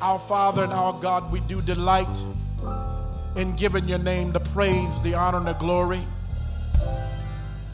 Our 0.00 0.18
Father 0.18 0.62
and 0.62 0.72
our 0.72 0.92
God, 0.92 1.32
we 1.32 1.40
do 1.40 1.60
delight 1.60 2.06
in 3.36 3.56
giving 3.56 3.88
your 3.88 3.98
name 3.98 4.30
the 4.30 4.40
praise, 4.40 5.00
the 5.02 5.14
honor, 5.14 5.38
and 5.38 5.46
the 5.46 5.54
glory. 5.54 6.00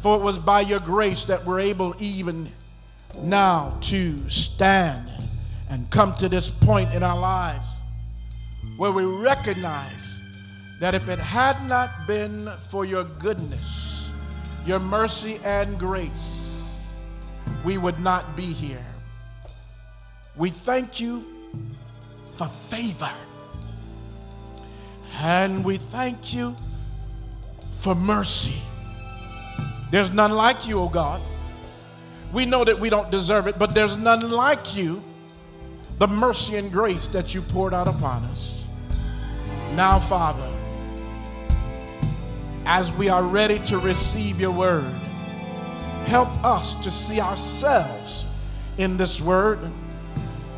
For 0.01 0.17
it 0.17 0.23
was 0.23 0.39
by 0.39 0.63
your 0.63 0.81
grace 0.81 1.25
that 1.25 1.45
we're 1.45 1.61
able 1.61 1.95
even 1.99 2.51
now 3.23 3.77
to 3.83 4.29
stand 4.31 5.07
and 5.69 5.89
come 5.91 6.15
to 6.17 6.29
this 6.29 6.49
point 6.49 6.95
in 6.95 7.03
our 7.03 7.19
lives 7.19 7.69
where 8.79 8.91
we 8.91 9.05
recognize 9.05 10.19
that 10.81 10.95
if 10.95 11.09
it 11.09 11.19
had 11.19 11.67
not 11.69 12.07
been 12.07 12.51
for 12.69 12.85
your 12.85 13.05
goodness, 13.05 14.09
your 14.67 14.79
mercy, 14.79 15.39
and 15.45 15.79
grace, 15.79 16.69
we 17.65 17.77
would 17.79 18.01
not 18.01 18.35
be 18.35 18.45
here. 18.45 18.85
We 20.37 20.51
thank 20.51 21.01
you 21.01 21.34
for 22.35 22.49
favor. 22.49 23.11
And 25.21 25.65
we 25.65 25.77
thank 25.77 26.35
you 26.35 26.57
for 27.73 27.95
mercy. 27.95 28.61
There's 29.91 30.11
none 30.11 30.33
like 30.33 30.67
you, 30.67 30.81
O 30.81 30.85
oh 30.85 30.89
God. 30.89 31.21
We 32.33 32.47
know 32.47 32.65
that 32.65 32.79
we 32.79 32.91
don't 32.91 33.11
deserve 33.11 33.47
it, 33.47 33.59
but 33.59 33.75
there's 33.75 33.97
none 33.97 34.31
like 34.31 34.77
you, 34.77 35.03
the 35.99 36.09
mercy 36.09 36.57
and 36.57 36.73
grace 36.73 37.07
that 37.09 37.33
you 37.33 37.43
poured 37.43 37.73
out 37.73 37.87
upon 37.87 38.25
us. 38.25 38.65
Now, 39.75 40.01
Father, 40.01 40.53
as 42.67 42.91
we 42.93 43.09
are 43.09 43.23
ready 43.23 43.61
to 43.67 43.79
receive 43.79 44.41
your 44.41 44.51
word, 44.51 44.91
help 46.07 46.29
us 46.45 46.75
to 46.77 46.91
see 46.91 47.21
ourselves 47.21 48.25
in 48.79 48.97
this 48.97 49.21
word 49.21 49.61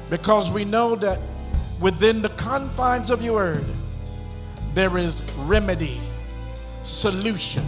because 0.09 0.51
we 0.51 0.65
know 0.65 0.95
that 0.97 1.21
within 1.81 2.23
the 2.23 2.31
confines 2.31 3.11
of 3.11 3.23
your 3.23 3.35
word, 3.35 3.65
there 4.75 4.97
is 4.99 5.23
remedy, 5.39 6.01
solution, 6.85 7.65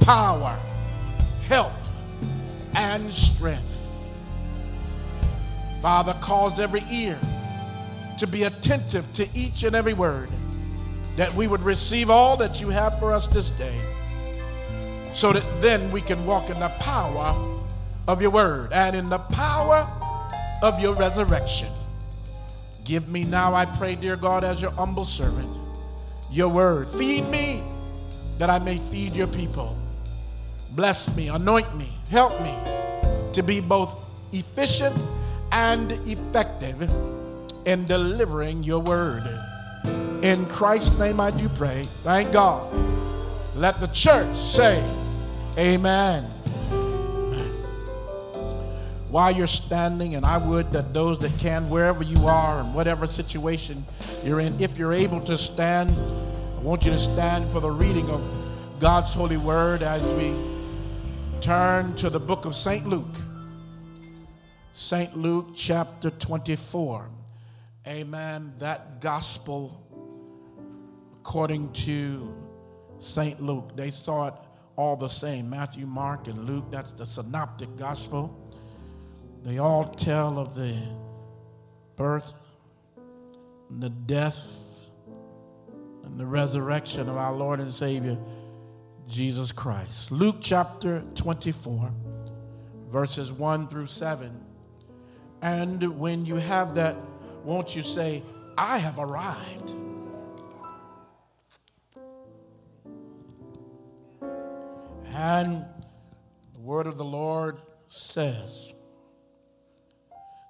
power, 0.00 0.58
help, 1.46 1.72
and 2.74 3.12
strength. 3.12 3.88
Father, 5.82 6.14
cause 6.20 6.60
every 6.60 6.84
ear 6.90 7.18
to 8.18 8.26
be 8.26 8.42
attentive 8.42 9.10
to 9.14 9.26
each 9.34 9.62
and 9.62 9.74
every 9.74 9.94
word, 9.94 10.28
that 11.16 11.34
we 11.34 11.46
would 11.46 11.62
receive 11.62 12.10
all 12.10 12.36
that 12.36 12.60
you 12.60 12.68
have 12.68 12.98
for 12.98 13.12
us 13.12 13.26
this 13.28 13.50
day, 13.50 13.80
so 15.14 15.32
that 15.32 15.44
then 15.60 15.90
we 15.90 16.00
can 16.00 16.24
walk 16.26 16.50
in 16.50 16.60
the 16.60 16.68
power 16.80 17.34
of 18.06 18.20
your 18.20 18.30
word 18.30 18.72
and 18.72 18.94
in 18.94 19.08
the 19.08 19.18
power 19.18 19.88
of 20.62 20.80
your 20.82 20.94
resurrection. 20.94 21.68
Give 22.90 23.08
me 23.08 23.22
now, 23.22 23.54
I 23.54 23.66
pray, 23.66 23.94
dear 23.94 24.16
God, 24.16 24.42
as 24.42 24.60
your 24.60 24.72
humble 24.72 25.04
servant, 25.04 25.48
your 26.28 26.48
word. 26.48 26.88
Feed 26.88 27.24
me 27.28 27.62
that 28.38 28.50
I 28.50 28.58
may 28.58 28.78
feed 28.78 29.14
your 29.14 29.28
people. 29.28 29.78
Bless 30.72 31.14
me, 31.14 31.28
anoint 31.28 31.72
me, 31.76 31.88
help 32.10 32.42
me 32.42 32.52
to 33.32 33.44
be 33.44 33.60
both 33.60 33.96
efficient 34.32 34.96
and 35.52 35.92
effective 36.04 36.82
in 37.64 37.86
delivering 37.86 38.64
your 38.64 38.80
word. 38.80 39.22
In 40.24 40.44
Christ's 40.46 40.98
name 40.98 41.20
I 41.20 41.30
do 41.30 41.48
pray. 41.50 41.84
Thank 42.02 42.32
God. 42.32 42.74
Let 43.54 43.78
the 43.78 43.86
church 43.86 44.36
say, 44.36 44.82
Amen 45.56 46.39
while 49.10 49.32
you're 49.32 49.48
standing, 49.48 50.14
and 50.14 50.24
I 50.24 50.38
would 50.38 50.70
that 50.72 50.94
those 50.94 51.18
that 51.18 51.36
can, 51.38 51.68
wherever 51.68 52.04
you 52.04 52.26
are, 52.26 52.60
and 52.60 52.72
whatever 52.72 53.08
situation 53.08 53.84
you're 54.24 54.38
in, 54.38 54.60
if 54.60 54.78
you're 54.78 54.92
able 54.92 55.20
to 55.22 55.36
stand, 55.36 55.90
I 56.56 56.60
want 56.62 56.84
you 56.84 56.92
to 56.92 56.98
stand 56.98 57.50
for 57.50 57.58
the 57.58 57.70
reading 57.70 58.08
of 58.08 58.22
God's 58.78 59.12
holy 59.12 59.36
word 59.36 59.82
as 59.82 60.08
we 60.12 60.32
turn 61.40 61.96
to 61.96 62.08
the 62.08 62.20
book 62.20 62.44
of 62.44 62.54
St. 62.54 62.86
Luke. 62.86 63.16
St. 64.74 65.16
Luke 65.16 65.48
chapter 65.56 66.10
24. 66.10 67.08
Amen. 67.88 68.52
That 68.60 69.00
gospel, 69.00 69.76
according 71.20 71.72
to 71.72 72.32
St. 73.00 73.42
Luke, 73.42 73.72
they 73.74 73.90
saw 73.90 74.28
it 74.28 74.34
all 74.76 74.94
the 74.94 75.08
same. 75.08 75.50
Matthew, 75.50 75.84
Mark, 75.84 76.28
and 76.28 76.44
Luke, 76.44 76.66
that's 76.70 76.92
the 76.92 77.06
synoptic 77.06 77.76
gospel. 77.76 78.39
They 79.44 79.58
all 79.58 79.84
tell 79.84 80.38
of 80.38 80.54
the 80.54 80.76
birth, 81.96 82.32
and 83.68 83.82
the 83.82 83.90
death, 83.90 84.86
and 86.04 86.18
the 86.18 86.26
resurrection 86.26 87.08
of 87.08 87.16
our 87.16 87.32
Lord 87.32 87.60
and 87.60 87.72
Savior, 87.72 88.18
Jesus 89.08 89.50
Christ. 89.50 90.12
Luke 90.12 90.36
chapter 90.40 91.02
24, 91.14 91.90
verses 92.88 93.32
1 93.32 93.68
through 93.68 93.86
7. 93.86 94.44
And 95.42 95.98
when 95.98 96.26
you 96.26 96.36
have 96.36 96.74
that, 96.74 96.96
won't 97.44 97.74
you 97.74 97.82
say, 97.82 98.22
I 98.58 98.78
have 98.78 98.98
arrived? 98.98 99.74
And 105.14 105.64
the 106.54 106.60
word 106.60 106.86
of 106.86 106.98
the 106.98 107.04
Lord 107.04 107.58
says, 107.88 108.69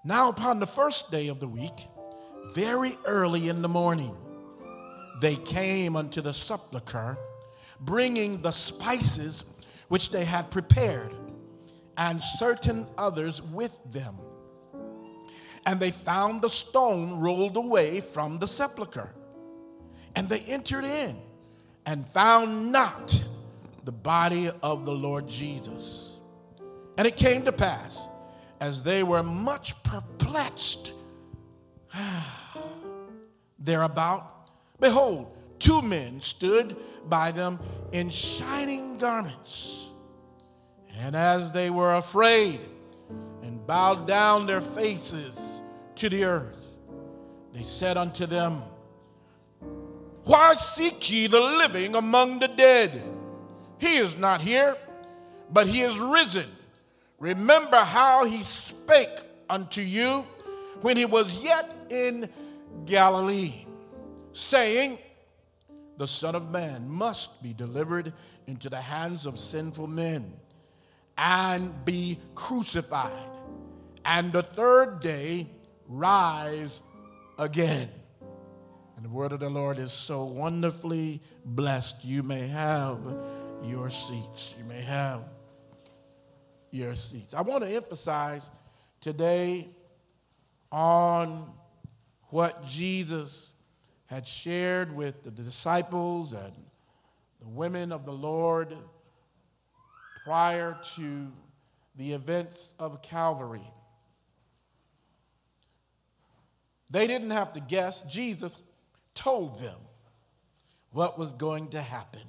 now, 0.02 0.30
upon 0.30 0.60
the 0.60 0.66
first 0.66 1.10
day 1.10 1.28
of 1.28 1.40
the 1.40 1.48
week, 1.48 1.88
very 2.54 2.96
early 3.04 3.48
in 3.48 3.60
the 3.60 3.68
morning, 3.68 4.16
they 5.20 5.36
came 5.36 5.94
unto 5.94 6.22
the 6.22 6.32
sepulchre, 6.32 7.18
bringing 7.80 8.40
the 8.40 8.50
spices 8.50 9.44
which 9.88 10.10
they 10.10 10.24
had 10.24 10.50
prepared, 10.50 11.12
and 11.98 12.22
certain 12.22 12.86
others 12.96 13.42
with 13.42 13.76
them. 13.92 14.16
And 15.66 15.78
they 15.78 15.90
found 15.90 16.40
the 16.40 16.48
stone 16.48 17.20
rolled 17.20 17.58
away 17.58 18.00
from 18.00 18.38
the 18.38 18.48
sepulchre. 18.48 19.12
And 20.16 20.28
they 20.28 20.40
entered 20.40 20.84
in 20.84 21.18
and 21.84 22.08
found 22.08 22.72
not 22.72 23.22
the 23.84 23.92
body 23.92 24.50
of 24.62 24.86
the 24.86 24.94
Lord 24.94 25.28
Jesus. 25.28 26.18
And 26.96 27.06
it 27.06 27.16
came 27.16 27.44
to 27.44 27.52
pass 27.52 28.00
as 28.60 28.82
they 28.82 29.02
were 29.02 29.22
much 29.22 29.82
perplexed 29.82 30.92
thereabout, 33.58 34.50
behold, 34.78 35.34
two 35.58 35.82
men 35.82 36.20
stood 36.20 36.76
by 37.08 37.32
them 37.32 37.58
in 37.92 38.10
shining 38.10 38.98
garments. 38.98 39.86
And 40.98 41.16
as 41.16 41.52
they 41.52 41.70
were 41.70 41.94
afraid 41.94 42.60
and 43.42 43.66
bowed 43.66 44.06
down 44.06 44.46
their 44.46 44.60
faces 44.60 45.60
to 45.96 46.08
the 46.08 46.24
earth, 46.24 46.56
they 47.52 47.62
said 47.62 47.96
unto 47.96 48.26
them, 48.26 48.62
Why 50.24 50.54
seek 50.54 51.10
ye 51.10 51.26
the 51.26 51.40
living 51.40 51.94
among 51.94 52.40
the 52.40 52.48
dead? 52.48 53.02
He 53.78 53.96
is 53.96 54.18
not 54.18 54.42
here, 54.42 54.76
but 55.50 55.66
he 55.66 55.80
is 55.80 55.98
risen 55.98 56.48
Remember 57.20 57.76
how 57.76 58.24
he 58.24 58.42
spake 58.42 59.20
unto 59.48 59.82
you 59.82 60.24
when 60.80 60.96
he 60.96 61.04
was 61.04 61.36
yet 61.44 61.74
in 61.90 62.28
Galilee, 62.86 63.66
saying, 64.32 64.98
The 65.98 66.06
Son 66.06 66.34
of 66.34 66.50
Man 66.50 66.88
must 66.88 67.42
be 67.42 67.52
delivered 67.52 68.14
into 68.46 68.70
the 68.70 68.80
hands 68.80 69.26
of 69.26 69.38
sinful 69.38 69.86
men 69.86 70.32
and 71.18 71.84
be 71.84 72.18
crucified, 72.34 73.12
and 74.06 74.32
the 74.32 74.42
third 74.42 75.00
day 75.00 75.46
rise 75.88 76.80
again. 77.38 77.90
And 78.96 79.04
the 79.04 79.10
word 79.10 79.32
of 79.32 79.40
the 79.40 79.50
Lord 79.50 79.78
is 79.78 79.92
so 79.92 80.24
wonderfully 80.24 81.20
blessed. 81.44 82.02
You 82.02 82.22
may 82.22 82.48
have 82.48 82.98
your 83.62 83.90
seats. 83.90 84.54
You 84.58 84.64
may 84.64 84.80
have 84.80 85.22
your 86.70 86.94
seats. 86.94 87.34
I 87.34 87.42
want 87.42 87.64
to 87.64 87.70
emphasize 87.70 88.48
today 89.00 89.68
on 90.70 91.46
what 92.28 92.66
Jesus 92.66 93.52
had 94.06 94.26
shared 94.26 94.94
with 94.94 95.22
the 95.22 95.30
disciples 95.30 96.32
and 96.32 96.52
the 97.40 97.48
women 97.48 97.92
of 97.92 98.06
the 98.06 98.12
Lord 98.12 98.76
prior 100.24 100.76
to 100.96 101.32
the 101.96 102.12
events 102.12 102.72
of 102.78 103.02
Calvary. 103.02 103.68
They 106.90 107.06
didn't 107.06 107.30
have 107.30 107.52
to 107.54 107.60
guess, 107.60 108.02
Jesus 108.02 108.56
told 109.14 109.60
them 109.60 109.78
what 110.92 111.18
was 111.18 111.32
going 111.32 111.68
to 111.68 111.80
happen. 111.80 112.22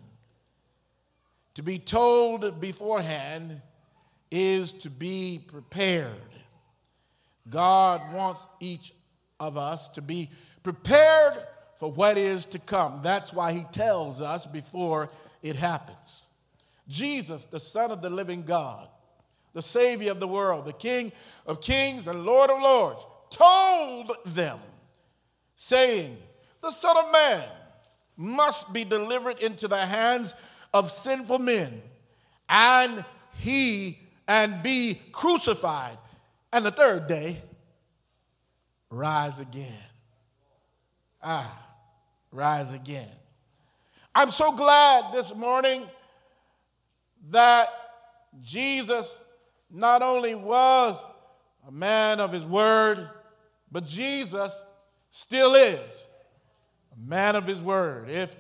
To 1.56 1.64
be 1.64 1.80
told 1.80 2.62
beforehand 2.62 3.62
is 4.32 4.72
to 4.72 4.90
be 4.90 5.44
prepared. 5.46 6.08
God 7.50 8.14
wants 8.14 8.48
each 8.60 8.94
of 9.40 9.58
us 9.58 9.90
to 9.90 10.02
be 10.02 10.30
prepared 10.64 11.34
for 11.78 11.92
what 11.92 12.18
is 12.18 12.46
to 12.46 12.60
come. 12.60 13.02
That's 13.04 13.34
why 13.34 13.52
he 13.52 13.64
tells 13.72 14.22
us 14.22 14.46
before 14.46 15.10
it 15.44 15.56
happens. 15.56 16.24
Jesus, 16.88 17.46
the 17.46 17.60
Son 17.60 17.92
of 17.92 18.02
the 18.02 18.10
living 18.10 18.44
God, 18.44 18.88
the 19.54 19.62
Savior 19.62 20.12
of 20.12 20.20
the 20.20 20.28
world, 20.28 20.66
the 20.66 20.74
King 20.74 21.12
of 21.46 21.62
kings 21.62 22.08
and 22.08 22.26
Lord 22.26 22.50
of 22.50 22.62
lords, 22.62 23.06
told 23.30 24.12
them, 24.26 24.60
saying, 25.56 26.18
The 26.62 26.72
Son 26.72 26.96
of 26.98 27.12
Man 27.12 27.44
must 28.18 28.72
be 28.72 28.84
delivered 28.84 29.40
into 29.40 29.68
the 29.68 29.86
hands 29.86 30.36
of 30.74 30.92
sinful 30.92 31.40
men, 31.40 31.82
and 32.48 33.04
he 33.34 34.00
and 34.32 34.64
be 34.64 34.98
crucified, 35.12 35.98
and 36.54 36.66
the 36.66 36.72
third 36.72 37.06
day 37.06 37.36
rise 38.90 39.42
again. 39.42 39.84
Ah, 41.22 41.54
rise 42.32 42.74
again. 42.74 43.10
I'm 44.16 44.32
so 44.32 44.54
glad 44.54 45.14
this 45.14 45.36
morning 45.36 45.84
that 47.32 47.68
Jesus 48.42 49.20
not 49.70 50.02
only 50.02 50.34
was 50.34 51.04
a 51.68 51.72
man 51.74 52.22
of 52.22 52.32
his 52.32 52.46
word, 52.46 53.10
but 53.70 53.86
Jesus 53.86 54.64
still 55.10 55.56
is 55.56 56.08
a 56.96 57.10
man 57.10 57.36
of 57.36 57.46
his 57.46 57.62
word. 57.62 58.10
If 58.10 58.38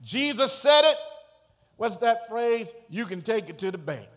Jesus 0.00 0.52
said 0.52 0.82
it, 0.84 0.96
what's 1.76 1.96
that 1.98 2.28
phrase? 2.28 2.72
You 2.88 3.04
can 3.04 3.20
take 3.20 3.50
it 3.50 3.58
to 3.58 3.72
the 3.72 3.78
bank. 3.78 4.13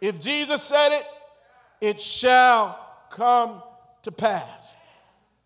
If 0.00 0.20
Jesus 0.20 0.62
said 0.62 0.98
it, 0.98 1.06
it 1.80 2.00
shall 2.00 2.78
come 3.10 3.62
to 4.02 4.12
pass. 4.12 4.74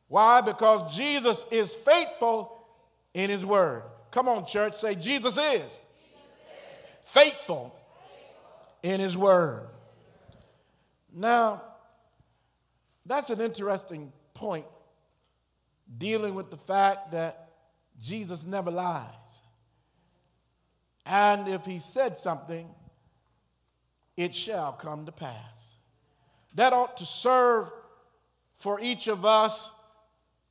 Why? 0.08 0.40
Because 0.40 0.96
Jesus 0.96 1.44
is 1.50 1.74
faithful 1.74 2.66
in 3.14 3.30
his 3.30 3.44
word. 3.44 3.82
Come 4.10 4.28
on, 4.28 4.44
church, 4.46 4.78
say, 4.78 4.94
Jesus 4.94 5.36
is, 5.36 5.38
Jesus 5.38 5.62
is. 5.62 5.78
Faithful, 7.02 7.74
in 8.82 9.00
his 9.00 9.16
word. 9.16 9.68
Now, 11.14 11.62
that's 13.06 13.30
an 13.30 13.40
interesting 13.40 14.12
point 14.34 14.66
dealing 15.98 16.34
with 16.34 16.50
the 16.50 16.56
fact 16.56 17.12
that 17.12 17.50
Jesus 18.00 18.44
never 18.44 18.70
lies. 18.70 19.42
And 21.04 21.48
if 21.48 21.64
he 21.64 21.78
said 21.78 22.16
something, 22.16 22.68
it 24.16 24.34
shall 24.34 24.72
come 24.72 25.06
to 25.06 25.12
pass. 25.12 25.76
That 26.54 26.72
ought 26.72 26.96
to 26.98 27.06
serve 27.06 27.70
for 28.56 28.80
each 28.80 29.06
of 29.06 29.24
us 29.24 29.70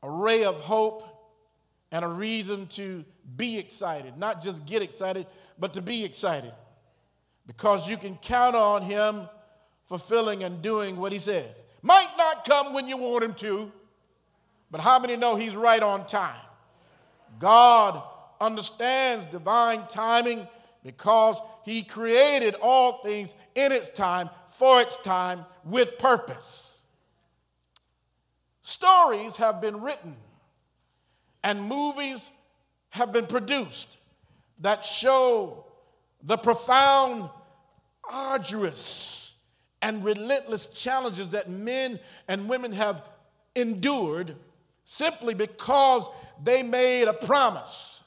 a 0.01 0.09
ray 0.09 0.43
of 0.43 0.59
hope 0.61 1.03
and 1.91 2.05
a 2.05 2.07
reason 2.07 2.67
to 2.67 3.03
be 3.35 3.57
excited. 3.57 4.17
Not 4.17 4.41
just 4.41 4.65
get 4.65 4.81
excited, 4.81 5.27
but 5.57 5.73
to 5.73 5.81
be 5.81 6.03
excited. 6.03 6.53
Because 7.45 7.87
you 7.87 7.97
can 7.97 8.15
count 8.17 8.55
on 8.55 8.81
him 8.83 9.27
fulfilling 9.85 10.43
and 10.43 10.61
doing 10.61 10.97
what 10.97 11.11
he 11.11 11.19
says. 11.19 11.63
Might 11.81 12.09
not 12.17 12.45
come 12.45 12.73
when 12.73 12.87
you 12.87 12.97
want 12.97 13.23
him 13.23 13.33
to, 13.35 13.71
but 14.71 14.81
how 14.81 14.99
many 14.99 15.17
know 15.17 15.35
he's 15.35 15.55
right 15.55 15.81
on 15.81 16.05
time? 16.05 16.35
God 17.39 18.01
understands 18.39 19.25
divine 19.31 19.81
timing 19.89 20.47
because 20.83 21.41
he 21.65 21.83
created 21.83 22.55
all 22.61 23.01
things 23.03 23.33
in 23.65 23.71
its 23.71 23.89
time, 23.89 24.29
for 24.47 24.81
its 24.81 24.97
time, 24.97 25.45
with 25.63 25.97
purpose. 25.97 26.83
Stories 28.61 29.35
have 29.37 29.61
been 29.61 29.81
written 29.81 30.15
and 31.43 31.63
movies 31.63 32.29
have 32.89 33.11
been 33.11 33.25
produced 33.25 33.97
that 34.59 34.83
show 34.83 35.65
the 36.23 36.37
profound, 36.37 37.29
arduous, 38.09 39.41
and 39.81 40.03
relentless 40.03 40.65
challenges 40.67 41.29
that 41.29 41.49
men 41.49 41.99
and 42.27 42.49
women 42.49 42.73
have 42.73 43.01
endured 43.55 44.35
simply 44.83 45.33
because 45.33 46.09
they 46.43 46.61
made 46.61 47.03
a 47.03 47.13
promise. 47.13 48.03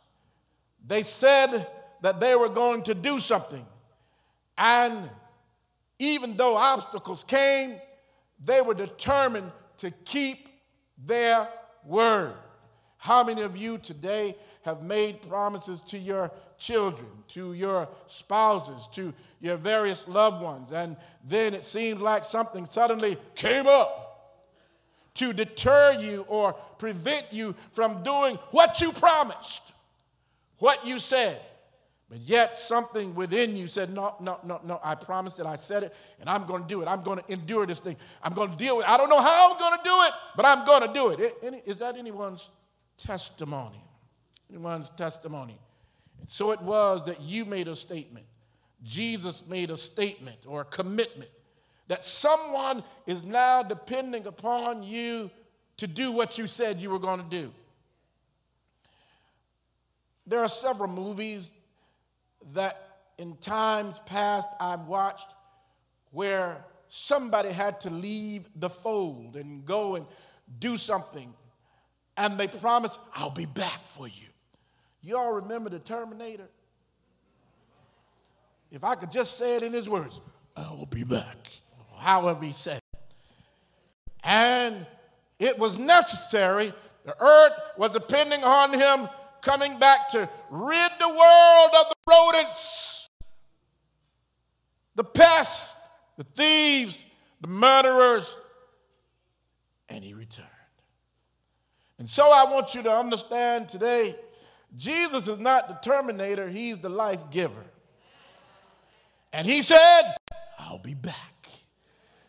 They 0.87 1.02
said 1.02 1.66
that 2.02 2.20
they 2.20 2.37
were 2.37 2.48
going 2.48 2.82
to 2.84 2.94
do 2.94 3.19
something. 3.19 3.64
And 4.58 5.08
even 6.02 6.37
though 6.37 6.56
obstacles 6.56 7.22
came, 7.22 7.76
they 8.44 8.60
were 8.60 8.75
determined 8.75 9.52
to 9.78 9.93
keep 10.04 10.49
their 10.99 11.49
word. 11.87 12.34
How 12.96 13.22
many 13.22 13.43
of 13.43 13.56
you 13.56 13.78
today 13.78 14.34
have 14.64 14.82
made 14.82 15.22
promises 15.28 15.81
to 15.82 15.99
your 15.99 16.32
children, 16.58 17.06
to 17.28 17.52
your 17.52 17.88
spouses, 18.08 18.88
to 18.94 19.14
your 19.40 19.56
various 19.56 20.08
loved 20.08 20.43
ones, 20.43 20.72
and 20.72 20.96
then 21.25 21.54
it 21.54 21.64
seemed 21.64 22.00
like 22.00 22.25
something 22.25 22.66
suddenly 22.66 23.16
came 23.37 23.69
up 23.69 24.43
to 25.14 25.32
deter 25.32 25.93
you 26.00 26.25
or 26.26 26.55
prevent 26.78 27.26
you 27.31 27.55
from 27.70 28.02
doing 28.02 28.34
what 28.50 28.81
you 28.81 28.90
promised, 28.90 29.72
what 30.58 30.84
you 30.84 30.98
said? 30.98 31.40
But 32.12 32.20
yet 32.20 32.58
something 32.58 33.14
within 33.14 33.56
you 33.56 33.68
said, 33.68 33.88
No, 33.88 34.14
no, 34.20 34.38
no, 34.44 34.60
no, 34.64 34.78
I 34.84 34.94
promised 34.94 35.40
it, 35.40 35.46
I 35.46 35.56
said 35.56 35.84
it, 35.84 35.94
and 36.20 36.28
I'm 36.28 36.44
going 36.44 36.60
to 36.60 36.68
do 36.68 36.82
it. 36.82 36.86
I'm 36.86 37.02
going 37.02 37.18
to 37.20 37.32
endure 37.32 37.64
this 37.64 37.80
thing. 37.80 37.96
I'm 38.22 38.34
going 38.34 38.50
to 38.50 38.56
deal 38.58 38.76
with 38.76 38.84
it. 38.84 38.90
I 38.90 38.98
don't 38.98 39.08
know 39.08 39.22
how 39.22 39.50
I'm 39.50 39.58
going 39.58 39.78
to 39.78 39.82
do 39.82 39.96
it, 40.02 40.12
but 40.36 40.44
I'm 40.44 40.62
going 40.66 40.86
to 40.86 40.92
do 40.92 41.08
it. 41.08 41.62
Is 41.64 41.78
that 41.78 41.96
anyone's 41.96 42.50
testimony? 42.98 43.82
Anyone's 44.50 44.90
testimony? 44.90 45.58
And 46.20 46.30
so 46.30 46.50
it 46.50 46.60
was 46.60 47.06
that 47.06 47.18
you 47.22 47.46
made 47.46 47.66
a 47.66 47.74
statement. 47.74 48.26
Jesus 48.84 49.42
made 49.48 49.70
a 49.70 49.78
statement 49.78 50.36
or 50.46 50.60
a 50.60 50.66
commitment 50.66 51.30
that 51.88 52.04
someone 52.04 52.84
is 53.06 53.22
now 53.22 53.62
depending 53.62 54.26
upon 54.26 54.82
you 54.82 55.30
to 55.78 55.86
do 55.86 56.12
what 56.12 56.36
you 56.36 56.46
said 56.46 56.78
you 56.78 56.90
were 56.90 56.98
going 56.98 57.20
to 57.20 57.30
do. 57.30 57.50
There 60.26 60.40
are 60.40 60.48
several 60.50 60.90
movies 60.90 61.54
that 62.52 62.98
in 63.18 63.36
times 63.36 64.00
past 64.06 64.48
I've 64.60 64.86
watched 64.86 65.28
where 66.10 66.64
somebody 66.88 67.50
had 67.50 67.80
to 67.80 67.90
leave 67.90 68.48
the 68.56 68.68
fold 68.68 69.36
and 69.36 69.64
go 69.64 69.94
and 69.94 70.06
do 70.58 70.76
something, 70.76 71.32
and 72.16 72.38
they 72.38 72.48
promised, 72.48 73.00
I'll 73.14 73.31
be 73.31 73.46
back 73.46 73.84
for 73.84 74.06
you. 74.06 74.28
You 75.00 75.17
all 75.17 75.32
remember 75.32 75.70
the 75.70 75.78
Terminator? 75.78 76.48
If 78.70 78.84
I 78.84 78.94
could 78.94 79.10
just 79.10 79.36
say 79.36 79.56
it 79.56 79.62
in 79.62 79.72
his 79.72 79.88
words, 79.88 80.20
I 80.56 80.69
will 80.70 80.86
be 80.86 81.05
back. 81.05 81.36
However, 81.98 82.44
he 82.44 82.52
said. 82.52 82.81
And 84.24 84.86
it 85.38 85.58
was 85.58 85.78
necessary. 85.78 86.72
The 87.05 87.20
earth 87.20 87.52
was 87.76 87.90
depending 87.90 88.44
on 88.44 88.72
him 88.72 89.08
coming 89.40 89.78
back 89.78 90.10
to 90.10 90.28
rid 90.50 90.90
the 91.00 91.08
world 91.08 91.70
of 91.81 91.92
rodents, 92.08 93.08
the 94.94 95.04
pests, 95.04 95.76
the 96.16 96.24
thieves, 96.24 97.04
the 97.40 97.48
murderers, 97.48 98.36
and 99.88 100.04
he 100.04 100.14
returned. 100.14 100.48
And 101.98 102.08
so 102.08 102.24
I 102.24 102.50
want 102.50 102.74
you 102.74 102.82
to 102.82 102.90
understand 102.90 103.68
today 103.68 104.16
Jesus 104.76 105.28
is 105.28 105.38
not 105.38 105.68
the 105.68 105.74
terminator, 105.74 106.48
he's 106.48 106.78
the 106.78 106.88
life 106.88 107.30
giver. 107.30 107.64
And 109.32 109.46
he 109.46 109.62
said, 109.62 110.14
I'll 110.58 110.78
be 110.78 110.94
back. 110.94 111.14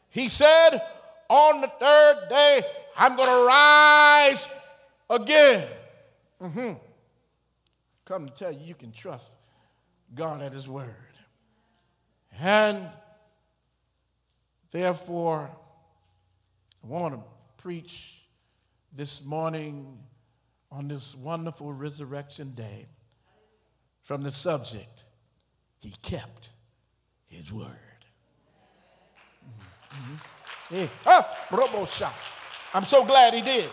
He 0.10 0.30
said, 0.30 0.80
on 1.30 1.62
the 1.62 1.68
third 1.68 2.30
day, 2.30 2.62
I'm 2.98 3.16
going 3.16 3.30
to 3.30 3.46
rise 3.46 4.48
again. 5.10 5.68
Mm-hmm. 6.42 6.74
Come 8.06 8.28
to 8.28 8.34
tell 8.34 8.52
you, 8.52 8.60
you 8.64 8.76
can 8.76 8.92
trust 8.92 9.40
God 10.16 10.42
at 10.42 10.54
His 10.54 10.68
word. 10.68 10.96
And 12.40 12.88
therefore, 14.72 15.50
I 16.84 16.88
want 16.88 17.16
to 17.16 17.22
preach 17.58 18.20
this 18.92 19.24
morning 19.24 19.98
on 20.72 20.88
this 20.88 21.16
wonderful 21.16 21.72
resurrection 21.72 22.54
day 22.56 22.88
from 24.02 24.24
the 24.24 24.32
subject, 24.32 25.06
He 25.80 25.94
kept 26.02 26.50
His 27.28 27.52
word. 27.52 27.70
Mm-hmm. 29.94 30.86
Ah, 31.06 31.30
I'm 32.74 32.86
so 32.86 33.06
glad 33.06 33.34
He 33.34 33.42
did. 33.42 33.70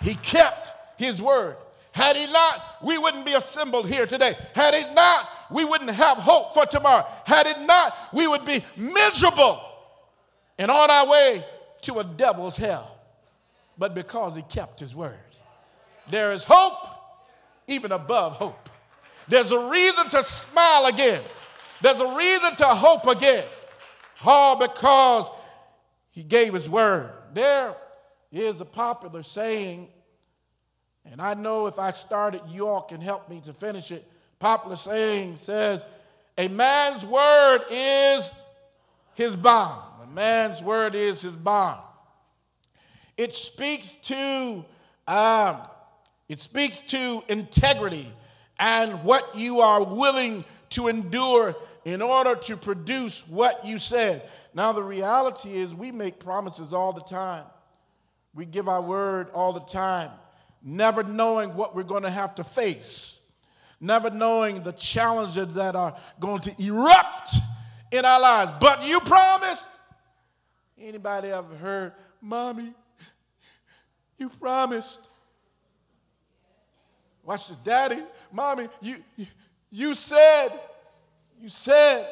He 0.00 0.14
kept 0.14 0.72
His 0.98 1.20
word. 1.20 1.56
Had 1.96 2.14
he 2.14 2.26
not, 2.30 2.62
we 2.84 2.98
wouldn't 2.98 3.24
be 3.24 3.32
assembled 3.32 3.88
here 3.88 4.04
today. 4.04 4.34
Had 4.54 4.74
it 4.74 4.92
not, 4.92 5.26
we 5.50 5.64
wouldn't 5.64 5.88
have 5.88 6.18
hope 6.18 6.52
for 6.52 6.66
tomorrow. 6.66 7.06
Had 7.24 7.46
it 7.46 7.58
not, 7.62 7.96
we 8.12 8.28
would 8.28 8.44
be 8.44 8.62
miserable 8.76 9.62
and 10.58 10.70
on 10.70 10.90
our 10.90 11.08
way 11.08 11.42
to 11.80 11.94
a 12.00 12.04
devil's 12.04 12.58
hell. 12.58 12.98
but 13.78 13.94
because 13.94 14.36
he 14.36 14.42
kept 14.42 14.80
his 14.80 14.94
word. 14.94 15.18
There 16.10 16.32
is 16.32 16.44
hope 16.44 16.86
even 17.66 17.92
above 17.92 18.34
hope. 18.34 18.68
There's 19.28 19.50
a 19.50 19.68
reason 19.68 20.08
to 20.10 20.24
smile 20.24 20.86
again. 20.86 21.22
There's 21.82 22.00
a 22.00 22.14
reason 22.14 22.56
to 22.56 22.66
hope 22.66 23.06
again. 23.06 23.44
All 24.24 24.56
because 24.56 25.30
he 26.10 26.22
gave 26.22 26.54
his 26.54 26.68
word. 26.68 27.10
There 27.34 27.74
is 28.32 28.60
a 28.60 28.64
popular 28.64 29.22
saying, 29.22 29.88
and 31.10 31.20
I 31.20 31.34
know 31.34 31.66
if 31.66 31.78
I 31.78 31.90
start 31.90 32.34
it, 32.34 32.42
you 32.48 32.68
all 32.68 32.82
can 32.82 33.00
help 33.00 33.28
me 33.28 33.40
to 33.46 33.52
finish 33.52 33.90
it. 33.90 34.06
Popular 34.38 34.76
saying 34.76 35.36
says, 35.36 35.86
A 36.36 36.48
man's 36.48 37.04
word 37.04 37.60
is 37.70 38.30
his 39.14 39.34
bond. 39.34 39.82
A 40.04 40.06
man's 40.08 40.62
word 40.62 40.94
is 40.94 41.22
his 41.22 41.32
bond. 41.32 41.80
It 43.16 43.34
speaks 43.34 43.94
to 43.94 44.64
um, 45.08 45.58
it 46.28 46.40
speaks 46.40 46.80
to 46.80 47.22
integrity 47.28 48.12
and 48.58 49.04
what 49.04 49.36
you 49.36 49.60
are 49.60 49.82
willing 49.82 50.44
to 50.70 50.88
endure 50.88 51.54
in 51.84 52.02
order 52.02 52.34
to 52.34 52.56
produce 52.56 53.20
what 53.28 53.64
you 53.64 53.78
said. 53.78 54.28
Now, 54.54 54.72
the 54.72 54.82
reality 54.82 55.52
is, 55.52 55.74
we 55.74 55.92
make 55.92 56.18
promises 56.18 56.72
all 56.72 56.92
the 56.92 57.02
time, 57.02 57.44
we 58.34 58.44
give 58.44 58.68
our 58.68 58.82
word 58.82 59.28
all 59.32 59.52
the 59.52 59.60
time, 59.60 60.10
never 60.62 61.02
knowing 61.02 61.54
what 61.54 61.74
we're 61.74 61.82
going 61.82 62.02
to 62.02 62.10
have 62.10 62.34
to 62.36 62.44
face, 62.44 63.18
never 63.80 64.10
knowing 64.10 64.62
the 64.62 64.72
challenges 64.72 65.54
that 65.54 65.76
are 65.76 65.96
going 66.20 66.40
to 66.40 66.54
erupt 66.58 67.36
in 67.92 68.04
our 68.04 68.20
lives. 68.20 68.52
But 68.60 68.86
you 68.86 69.00
promised. 69.00 69.64
Anybody 70.78 71.28
ever 71.28 71.56
heard, 71.56 71.92
Mommy, 72.20 72.72
you 74.18 74.28
promised. 74.28 75.00
Watch 77.24 77.48
the 77.48 77.56
daddy, 77.64 78.02
mommy, 78.30 78.68
you, 78.80 78.96
you, 79.16 79.26
you 79.70 79.94
said, 79.96 80.48
you 81.40 81.48
said 81.48 82.06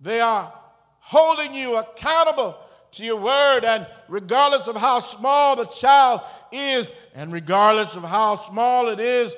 they 0.00 0.20
are 0.20 0.52
holding 0.98 1.54
you 1.54 1.76
accountable 1.76 2.58
to 2.98 3.04
your 3.04 3.20
word, 3.20 3.60
and 3.64 3.86
regardless 4.08 4.66
of 4.66 4.76
how 4.76 4.98
small 4.98 5.54
the 5.54 5.66
child 5.66 6.20
is, 6.50 6.90
and 7.14 7.32
regardless 7.32 7.94
of 7.94 8.02
how 8.02 8.36
small 8.36 8.88
it 8.88 8.98
is, 8.98 9.34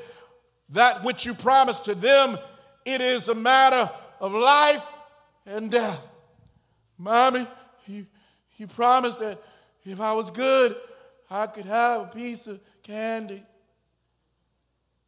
that 0.71 1.05
which 1.05 1.27
you 1.27 1.35
promised 1.35 1.85
to 1.85 1.95
them, 1.95 2.39
it 2.87 3.03
is 3.03 3.29
a 3.29 3.35
matter 3.35 3.91
of 4.19 4.33
life 4.33 4.83
and 5.45 5.71
death. 5.71 6.07
Mommy, 6.97 7.47
you, 7.87 8.07
you 8.57 8.67
promised 8.67 9.21
that 9.21 9.39
if 9.85 10.01
I 10.01 10.15
was 10.15 10.31
good, 10.31 10.75
I 11.31 11.47
could 11.47 11.67
have 11.67 12.01
a 12.01 12.07
piece 12.07 12.47
of 12.47 12.61
candy. 12.83 13.43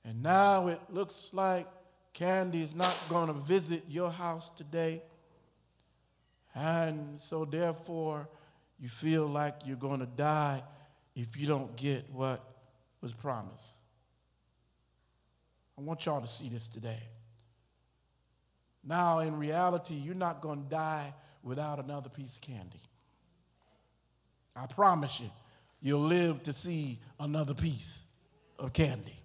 And 0.05 0.23
now 0.23 0.67
it 0.69 0.81
looks 0.91 1.31
like 1.33 1.67
Candy 2.13 2.63
is 2.63 2.75
not 2.75 2.95
going 3.09 3.29
to 3.29 3.33
visit 3.33 3.85
your 3.89 4.11
house 4.11 4.51
today. 4.57 5.03
And 6.55 7.19
so, 7.19 7.47
therefore, 7.47 8.29
you 8.83 8.89
feel 8.89 9.29
like 9.29 9.55
you're 9.65 9.77
going 9.77 10.01
to 10.01 10.07
die 10.07 10.61
if 11.15 11.37
you 11.37 11.47
don't 11.47 11.77
get 11.77 12.05
what 12.11 12.45
was 13.01 13.13
promised. 13.13 13.75
I 15.79 15.83
want 15.83 16.05
y'all 16.05 16.21
to 16.21 16.27
see 16.27 16.49
this 16.49 16.67
today. 16.67 17.01
Now, 18.85 19.21
in 19.21 19.39
reality, 19.39 19.95
you're 19.95 20.17
not 20.17 20.41
going 20.41 20.65
to 20.65 20.69
die 20.69 21.15
without 21.45 21.79
another 21.79 22.09
piece 22.09 22.35
of 22.35 22.41
candy. 22.43 22.81
I 24.57 24.67
promise 24.67 25.21
you, 25.21 25.31
you'll 25.81 26.01
live 26.01 26.43
to 26.43 26.53
see 26.53 26.99
another 27.21 27.55
piece 27.55 28.05
of 28.59 28.73
candy. 28.73 29.17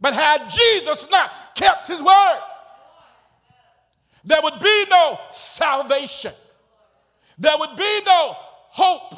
But 0.00 0.14
had 0.14 0.48
Jesus 0.48 1.06
not 1.10 1.30
kept 1.54 1.88
his 1.88 2.00
word, 2.00 2.40
there 4.24 4.40
would 4.42 4.58
be 4.60 4.84
no 4.90 5.20
salvation. 5.30 6.32
There 7.40 7.56
would 7.58 7.76
be 7.76 8.00
no 8.06 8.36
hope 8.68 9.14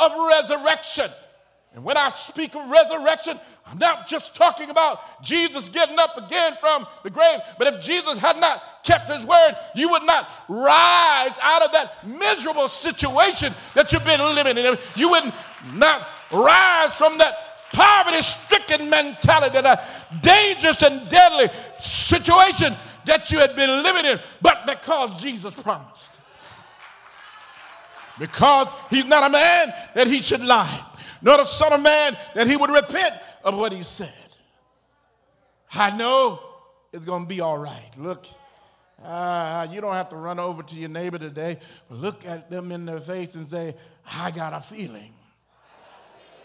of 0.00 0.12
resurrection. 0.30 1.10
And 1.74 1.84
when 1.84 1.96
I 1.96 2.08
speak 2.10 2.54
of 2.54 2.70
resurrection, 2.70 3.40
I'm 3.66 3.78
not 3.78 4.06
just 4.06 4.36
talking 4.36 4.70
about 4.70 5.22
Jesus 5.22 5.68
getting 5.68 5.98
up 5.98 6.16
again 6.16 6.54
from 6.60 6.86
the 7.02 7.10
grave, 7.10 7.40
but 7.58 7.66
if 7.66 7.82
Jesus 7.82 8.18
had 8.18 8.38
not 8.38 8.84
kept 8.84 9.10
his 9.10 9.24
word, 9.24 9.54
you 9.74 9.88
would 9.90 10.04
not 10.04 10.28
rise 10.48 11.32
out 11.42 11.62
of 11.62 11.72
that 11.72 12.06
miserable 12.06 12.68
situation 12.68 13.54
that 13.74 13.92
you've 13.92 14.04
been 14.04 14.20
living 14.20 14.58
in. 14.58 14.76
You 14.94 15.10
would 15.10 15.32
not 15.74 16.06
rise 16.30 16.94
from 16.94 17.18
that 17.18 17.34
poverty 17.72 18.20
stricken 18.20 18.88
mentality, 18.88 19.60
that 19.62 20.22
dangerous 20.22 20.82
and 20.82 21.08
deadly 21.08 21.48
situation 21.80 22.76
that 23.06 23.32
you 23.32 23.38
had 23.38 23.56
been 23.56 23.82
living 23.82 24.04
in, 24.04 24.20
but 24.42 24.66
because 24.66 25.20
Jesus 25.20 25.54
promised. 25.54 26.01
Because 28.18 28.68
he's 28.90 29.06
not 29.06 29.28
a 29.28 29.32
man 29.32 29.72
that 29.94 30.06
he 30.06 30.20
should 30.20 30.42
lie, 30.42 30.84
nor 31.22 31.38
the 31.38 31.44
son 31.44 31.72
of 31.72 31.82
man 31.82 32.16
that 32.34 32.46
he 32.46 32.56
would 32.56 32.70
repent 32.70 33.14
of 33.44 33.58
what 33.58 33.72
he 33.72 33.82
said. 33.82 34.12
I 35.74 35.96
know 35.96 36.40
it's 36.92 37.04
going 37.04 37.22
to 37.22 37.28
be 37.28 37.40
all 37.40 37.56
right. 37.56 37.90
Look, 37.96 38.26
uh, 39.02 39.66
you 39.70 39.80
don't 39.80 39.94
have 39.94 40.10
to 40.10 40.16
run 40.16 40.38
over 40.38 40.62
to 40.62 40.76
your 40.76 40.90
neighbor 40.90 41.18
today, 41.18 41.58
but 41.88 41.98
look 41.98 42.26
at 42.26 42.50
them 42.50 42.70
in 42.70 42.84
their 42.84 43.00
face 43.00 43.34
and 43.34 43.46
say, 43.46 43.74
I 44.06 44.30
got 44.30 44.52
a 44.52 44.60
feeling 44.60 45.12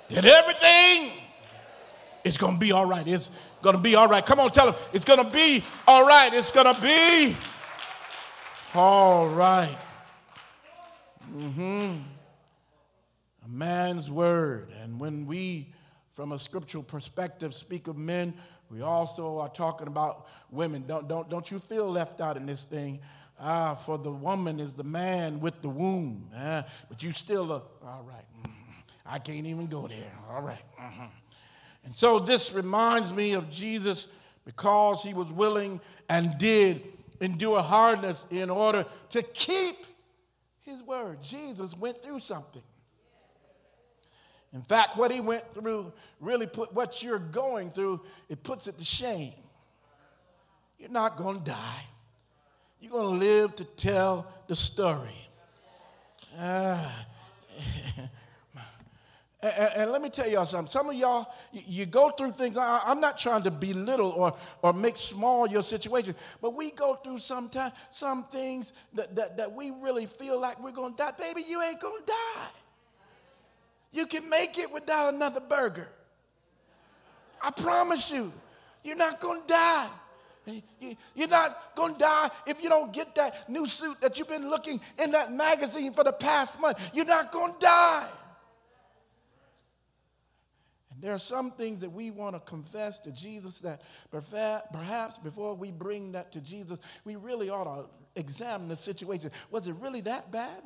that 0.09 0.25
everything 0.25 1.11
is 2.23 2.37
going 2.37 2.53
to 2.53 2.59
be 2.59 2.71
all 2.71 2.85
right. 2.85 3.05
It's 3.07 3.29
going 3.61 3.75
to 3.75 3.81
be 3.81 3.95
all 3.95 4.07
right. 4.07 4.25
Come 4.25 4.39
on, 4.39 4.51
tell 4.51 4.71
them 4.71 4.75
it's 4.93 5.05
going 5.05 5.23
to 5.23 5.29
be 5.29 5.63
all 5.87 6.07
right. 6.07 6.33
It's 6.33 6.51
going 6.51 6.73
to 6.73 6.81
be 6.81 7.35
all 8.73 9.27
right. 9.27 9.77
Mm-hmm. 11.33 12.01
A 13.45 13.49
man's 13.49 14.09
word. 14.09 14.69
And 14.81 14.99
when 14.99 15.25
we, 15.25 15.73
from 16.11 16.31
a 16.31 16.39
scriptural 16.39 16.83
perspective, 16.83 17.53
speak 17.53 17.87
of 17.87 17.97
men, 17.97 18.33
we 18.69 18.81
also 18.81 19.37
are 19.39 19.49
talking 19.49 19.87
about 19.87 20.27
women. 20.51 20.83
Don't, 20.87 21.07
don't, 21.07 21.29
don't 21.29 21.49
you 21.49 21.59
feel 21.59 21.89
left 21.89 22.19
out 22.19 22.37
in 22.37 22.45
this 22.45 22.63
thing? 22.63 22.99
Ah, 23.39 23.75
for 23.75 23.97
the 23.97 24.11
woman 24.11 24.59
is 24.59 24.73
the 24.73 24.83
man 24.83 25.39
with 25.39 25.61
the 25.61 25.69
womb. 25.69 26.29
Ah, 26.35 26.65
but 26.89 27.03
you 27.03 27.13
still, 27.13 27.51
are, 27.51 27.61
all 27.85 28.03
right. 28.03 28.25
I 29.05 29.19
can't 29.19 29.45
even 29.45 29.67
go 29.67 29.87
there. 29.87 30.11
All 30.29 30.41
right. 30.41 30.61
mm-hmm. 30.79 31.05
And 31.85 31.95
so 31.95 32.19
this 32.19 32.51
reminds 32.51 33.13
me 33.13 33.33
of 33.33 33.49
Jesus 33.49 34.09
because 34.43 35.01
he 35.01 35.13
was 35.13 35.27
willing 35.27 35.79
and 36.09 36.37
did 36.37 36.81
endure 37.21 37.61
hardness 37.61 38.27
in 38.29 38.49
order 38.49 38.85
to 39.09 39.21
keep 39.21 39.75
his 40.67 40.83
word. 40.83 41.23
Jesus 41.23 41.75
went 41.75 42.03
through 42.03 42.19
something. 42.19 42.61
In 44.53 44.61
fact, 44.61 44.97
what 44.97 45.11
he 45.11 45.21
went 45.21 45.53
through 45.53 45.91
really 46.19 46.47
put 46.47 46.73
what 46.73 47.01
you're 47.01 47.19
going 47.19 47.69
through, 47.69 48.01
it 48.29 48.43
puts 48.43 48.67
it 48.67 48.77
to 48.77 48.85
shame. 48.85 49.33
You're 50.77 50.89
not 50.89 51.17
going 51.17 51.39
to 51.39 51.43
die. 51.51 51.85
You're 52.79 52.91
going 52.91 53.19
to 53.19 53.25
live 53.25 53.55
to 53.55 53.63
tell 53.63 54.27
the 54.47 54.55
story. 54.55 55.27
Uh, 56.37 56.91
and, 59.41 59.53
and, 59.75 59.91
let 59.91 60.01
me 60.01 60.09
tell 60.09 60.27
y'all 60.27 60.45
something. 60.47 60.69
Some 60.69 60.89
of 60.89 60.95
y'all, 60.95 61.27
you, 61.51 61.85
go 61.85 62.09
through 62.09 62.31
things. 62.31 62.57
I, 62.57 62.81
am 62.89 62.99
not 62.99 63.19
trying 63.19 63.43
to 63.43 63.51
belittle 63.51 64.09
or, 64.09 64.35
or 64.63 64.73
make 64.73 64.97
small 64.97 65.47
your 65.47 65.61
situation, 65.61 66.15
but 66.41 66.55
we 66.55 66.71
go 66.71 66.95
through 66.95 67.19
sometimes 67.19 67.73
some 67.91 68.23
things 68.23 68.73
that, 68.95 69.15
that, 69.15 69.37
that 69.37 69.53
we 69.53 69.71
really 69.79 70.07
feel 70.07 70.41
like 70.41 70.61
we're 70.61 70.71
going 70.71 70.93
to 70.93 70.97
die. 70.97 71.11
Baby, 71.19 71.43
you 71.47 71.61
ain't 71.61 71.79
going 71.79 72.01
to 72.01 72.07
die. 72.07 72.47
You 73.91 74.07
can 74.07 74.27
make 74.27 74.57
it 74.57 74.71
without 74.73 75.13
another 75.13 75.39
burger. 75.39 75.89
I 77.39 77.51
promise 77.51 78.09
you, 78.09 78.33
you're 78.83 78.95
not 78.95 79.19
going 79.19 79.41
to 79.41 79.47
die. 79.47 79.87
You're 81.13 81.27
not 81.27 81.75
going 81.75 81.93
to 81.93 81.99
die 81.99 82.29
if 82.47 82.63
you 82.63 82.69
don't 82.69 82.91
get 82.91 83.13
that 83.15 83.47
new 83.47 83.67
suit 83.67 84.01
that 84.01 84.17
you've 84.17 84.29
been 84.29 84.49
looking 84.49 84.79
in 84.97 85.11
that 85.11 85.31
magazine 85.31 85.93
for 85.93 86.03
the 86.03 86.13
past 86.13 86.59
month. 86.59 86.89
You're 86.93 87.05
not 87.05 87.31
going 87.31 87.53
to 87.53 87.59
die. 87.59 88.09
There 90.99 91.13
are 91.13 91.19
some 91.19 91.51
things 91.51 91.79
that 91.81 91.91
we 91.91 92.11
want 92.11 92.35
to 92.35 92.39
confess 92.39 92.99
to 92.99 93.11
Jesus 93.11 93.59
that 93.59 93.81
perhaps 94.11 95.17
before 95.17 95.53
we 95.53 95.71
bring 95.71 96.13
that 96.13 96.31
to 96.31 96.41
Jesus, 96.41 96.79
we 97.05 97.15
really 97.15 97.49
ought 97.49 97.65
to 97.65 97.85
examine 98.17 98.67
the 98.67 98.75
situation. 98.75 99.31
Was 99.51 99.67
it 99.67 99.75
really 99.75 100.01
that 100.01 100.31
bad? 100.31 100.57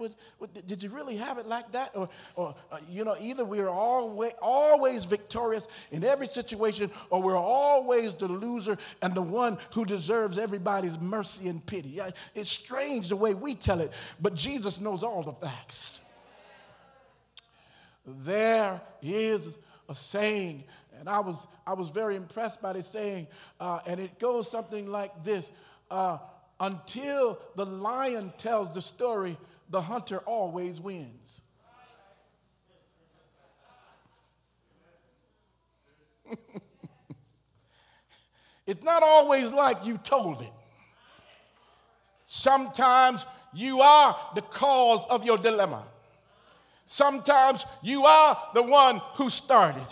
Did 0.65 0.81
you 0.81 0.89
really 0.89 1.17
have 1.17 1.38
it 1.38 1.45
like 1.45 1.71
that? 1.73 1.91
Or, 1.93 2.09
or 2.35 2.55
uh, 2.71 2.77
you 2.89 3.03
know, 3.03 3.15
either 3.19 3.43
we 3.43 3.59
are 3.59 3.69
always, 3.69 4.31
always 4.41 5.05
victorious 5.05 5.67
in 5.91 6.03
every 6.03 6.27
situation, 6.27 6.89
or 7.09 7.21
we're 7.21 7.35
always 7.38 8.13
the 8.13 8.27
loser 8.27 8.77
and 9.01 9.13
the 9.13 9.21
one 9.21 9.57
who 9.73 9.85
deserves 9.85 10.38
everybody's 10.38 10.97
mercy 10.97 11.50
and 11.50 11.65
pity. 11.65 12.00
It's 12.33 12.51
strange 12.51 13.09
the 13.09 13.17
way 13.17 13.33
we 13.33 13.55
tell 13.55 13.81
it, 13.81 13.91
but 14.19 14.33
Jesus 14.33 14.79
knows 14.79 15.03
all 15.03 15.21
the 15.23 15.33
facts. 15.33 16.00
There 18.05 18.81
is 19.01 19.57
a 19.89 19.95
saying, 19.95 20.63
and 21.00 21.09
I 21.09 21.19
was, 21.19 21.47
I 21.65 21.73
was 21.73 21.89
very 21.89 22.15
impressed 22.15 22.61
by 22.61 22.73
this 22.73 22.88
saying, 22.88 23.27
uh, 23.59 23.79
and 23.88 24.00
it 24.00 24.19
goes 24.19 24.50
something 24.50 24.88
like 24.88 25.23
this 25.23 25.51
uh, 25.89 26.19
Until 26.59 27.39
the 27.55 27.65
lion 27.65 28.33
tells 28.38 28.71
the 28.71 28.81
story, 28.81 29.38
the 29.69 29.81
hunter 29.81 30.19
always 30.19 30.79
wins. 30.79 31.41
it's 38.67 38.83
not 38.83 39.03
always 39.03 39.51
like 39.51 39.85
you 39.85 39.97
told 39.97 40.41
it. 40.41 40.51
Sometimes 42.25 43.25
you 43.53 43.81
are 43.81 44.15
the 44.35 44.41
cause 44.41 45.05
of 45.09 45.25
your 45.25 45.38
dilemma. 45.38 45.83
Sometimes 46.91 47.65
you 47.81 48.03
are 48.03 48.38
the 48.53 48.63
one 48.63 49.00
who 49.13 49.29
started, 49.29 49.88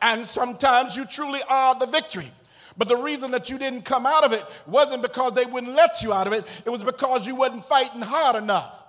and 0.00 0.24
sometimes 0.24 0.96
you 0.96 1.04
truly 1.04 1.40
are 1.48 1.76
the 1.76 1.86
victory. 1.86 2.30
But 2.78 2.86
the 2.86 2.96
reason 2.96 3.32
that 3.32 3.50
you 3.50 3.58
didn't 3.58 3.82
come 3.82 4.06
out 4.06 4.22
of 4.22 4.32
it 4.32 4.44
wasn't 4.64 5.02
because 5.02 5.32
they 5.32 5.44
wouldn't 5.44 5.74
let 5.74 6.04
you 6.04 6.12
out 6.12 6.28
of 6.28 6.32
it, 6.32 6.44
it 6.64 6.70
was 6.70 6.84
because 6.84 7.26
you 7.26 7.34
wasn't 7.34 7.64
fighting 7.64 8.00
hard 8.00 8.36
enough. 8.36 8.80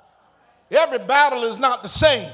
Every 0.69 0.99
battle 0.99 1.41
is 1.41 1.57
not 1.57 1.81
the 1.81 1.89
same. 1.89 2.29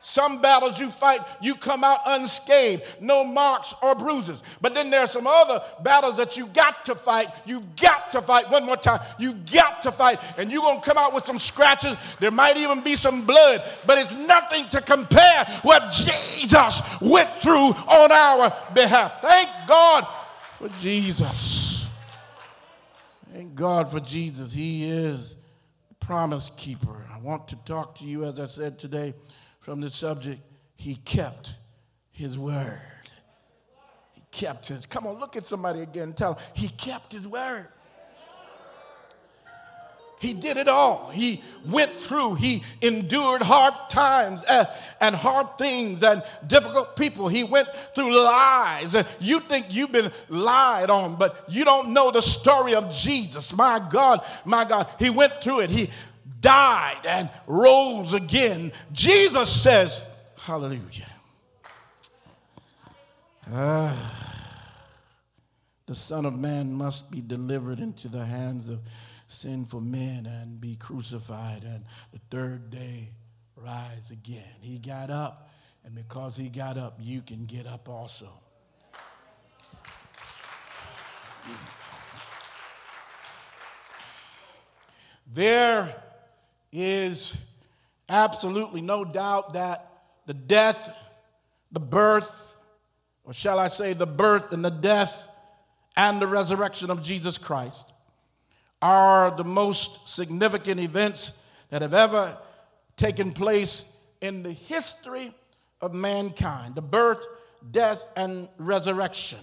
Some 0.00 0.40
battles 0.40 0.78
you 0.78 0.88
fight, 0.88 1.20
you 1.40 1.54
come 1.54 1.82
out 1.82 2.00
unscathed, 2.06 2.82
no 3.00 3.24
marks 3.24 3.74
or 3.82 3.94
bruises. 3.94 4.40
But 4.60 4.74
then 4.74 4.90
there 4.90 5.00
are 5.00 5.08
some 5.08 5.26
other 5.26 5.60
battles 5.82 6.16
that 6.18 6.36
you 6.36 6.46
got 6.46 6.84
to 6.84 6.94
fight. 6.94 7.28
You've 7.44 7.74
got 7.76 8.12
to 8.12 8.22
fight 8.22 8.48
one 8.50 8.64
more 8.64 8.76
time. 8.76 9.00
You've 9.18 9.50
got 9.50 9.82
to 9.82 9.90
fight, 9.90 10.20
and 10.38 10.52
you're 10.52 10.62
going 10.62 10.80
to 10.80 10.84
come 10.84 10.98
out 10.98 11.14
with 11.14 11.26
some 11.26 11.38
scratches. 11.38 11.96
There 12.20 12.30
might 12.30 12.56
even 12.56 12.82
be 12.82 12.94
some 12.94 13.26
blood, 13.26 13.62
but 13.86 13.98
it's 13.98 14.14
nothing 14.14 14.68
to 14.68 14.80
compare 14.80 15.44
what 15.62 15.90
Jesus 15.90 16.82
went 17.00 17.30
through 17.30 17.70
on 17.70 18.12
our 18.12 18.52
behalf. 18.74 19.20
Thank 19.20 19.48
God 19.66 20.06
for 20.58 20.68
Jesus. 20.80 21.88
Thank 23.32 23.54
God 23.54 23.90
for 23.90 24.00
Jesus. 24.00 24.52
He 24.52 24.88
is 24.88 25.34
the 25.88 25.94
promise 26.06 26.50
keeper. 26.56 27.04
I 27.12 27.18
want 27.18 27.48
to 27.48 27.56
talk 27.64 27.98
to 27.98 28.04
you, 28.04 28.24
as 28.24 28.38
I 28.38 28.46
said 28.46 28.78
today 28.78 29.14
from 29.66 29.80
the 29.80 29.90
subject, 29.90 30.40
he 30.76 30.94
kept 30.94 31.56
his 32.12 32.38
word. 32.38 32.80
He 34.12 34.22
kept 34.30 34.68
his. 34.68 34.86
Come 34.86 35.08
on, 35.08 35.18
look 35.18 35.34
at 35.34 35.44
somebody 35.44 35.80
again. 35.80 36.12
Tell 36.12 36.34
him 36.34 36.44
he 36.54 36.68
kept 36.68 37.10
his 37.10 37.26
word. 37.26 37.66
He 40.20 40.34
did 40.34 40.56
it 40.56 40.68
all. 40.68 41.10
He 41.10 41.42
went 41.68 41.90
through, 41.90 42.36
he 42.36 42.62
endured 42.80 43.42
hard 43.42 43.74
times 43.90 44.44
and, 45.00 45.16
hard 45.16 45.58
things 45.58 46.04
and 46.04 46.22
difficult 46.46 46.94
people. 46.94 47.26
He 47.26 47.42
went 47.42 47.68
through 47.92 48.16
lies. 48.16 49.04
You 49.18 49.40
think 49.40 49.74
you've 49.74 49.90
been 49.90 50.12
lied 50.28 50.90
on, 50.90 51.16
but 51.16 51.44
you 51.48 51.64
don't 51.64 51.88
know 51.88 52.12
the 52.12 52.22
story 52.22 52.76
of 52.76 52.94
Jesus. 52.94 53.52
My 53.52 53.84
God, 53.90 54.20
my 54.44 54.64
God. 54.64 54.86
He 55.00 55.10
went 55.10 55.42
through 55.42 55.60
it. 55.60 55.70
He 55.70 55.90
died 56.46 57.00
and 57.04 57.28
rose 57.48 58.14
again. 58.14 58.70
Jesus 58.92 59.50
says, 59.50 60.00
Hallelujah. 60.38 61.10
Ah, 63.52 64.54
the 65.86 65.94
Son 65.96 66.24
of 66.24 66.38
Man 66.38 66.72
must 66.72 67.10
be 67.10 67.20
delivered 67.20 67.80
into 67.80 68.06
the 68.08 68.24
hands 68.24 68.68
of 68.68 68.78
sinful 69.26 69.80
men 69.80 70.26
and 70.26 70.60
be 70.60 70.76
crucified, 70.76 71.64
and 71.64 71.84
the 72.12 72.20
third 72.30 72.70
day 72.70 73.10
rise 73.56 74.12
again. 74.12 74.54
He 74.60 74.78
got 74.78 75.10
up, 75.10 75.50
and 75.84 75.96
because 75.96 76.36
he 76.36 76.48
got 76.48 76.78
up, 76.78 76.96
you 77.00 77.22
can 77.22 77.46
get 77.46 77.66
up 77.66 77.88
also. 77.88 78.28
There 85.26 86.05
is 86.76 87.34
absolutely 88.06 88.82
no 88.82 89.02
doubt 89.02 89.54
that 89.54 89.90
the 90.26 90.34
death, 90.34 90.94
the 91.72 91.80
birth, 91.80 92.54
or 93.24 93.32
shall 93.32 93.58
I 93.58 93.68
say, 93.68 93.94
the 93.94 94.06
birth 94.06 94.52
and 94.52 94.62
the 94.62 94.70
death 94.70 95.24
and 95.96 96.20
the 96.20 96.26
resurrection 96.26 96.90
of 96.90 97.02
Jesus 97.02 97.38
Christ 97.38 97.86
are 98.82 99.30
the 99.30 99.44
most 99.44 100.06
significant 100.06 100.78
events 100.78 101.32
that 101.70 101.80
have 101.80 101.94
ever 101.94 102.36
taken 102.96 103.32
place 103.32 103.86
in 104.20 104.42
the 104.42 104.52
history 104.52 105.32
of 105.80 105.94
mankind 105.94 106.74
the 106.74 106.82
birth, 106.82 107.26
death, 107.70 108.04
and 108.16 108.48
resurrection. 108.58 109.38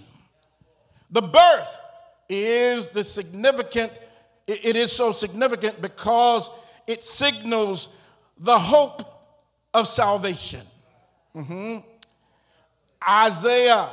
The 1.09 1.23
birth 1.23 1.79
is 2.29 2.89
the 2.89 3.03
significant, 3.03 3.99
it 4.45 4.75
is 4.75 4.91
so 4.91 5.13
significant 5.13 5.81
because 5.81 6.49
it 6.87 7.03
signals 7.03 7.89
the 8.37 8.57
hope 8.57 9.03
of 9.73 9.87
salvation. 9.87 10.61
Mm-hmm. 11.35 11.77
Isaiah 13.07 13.89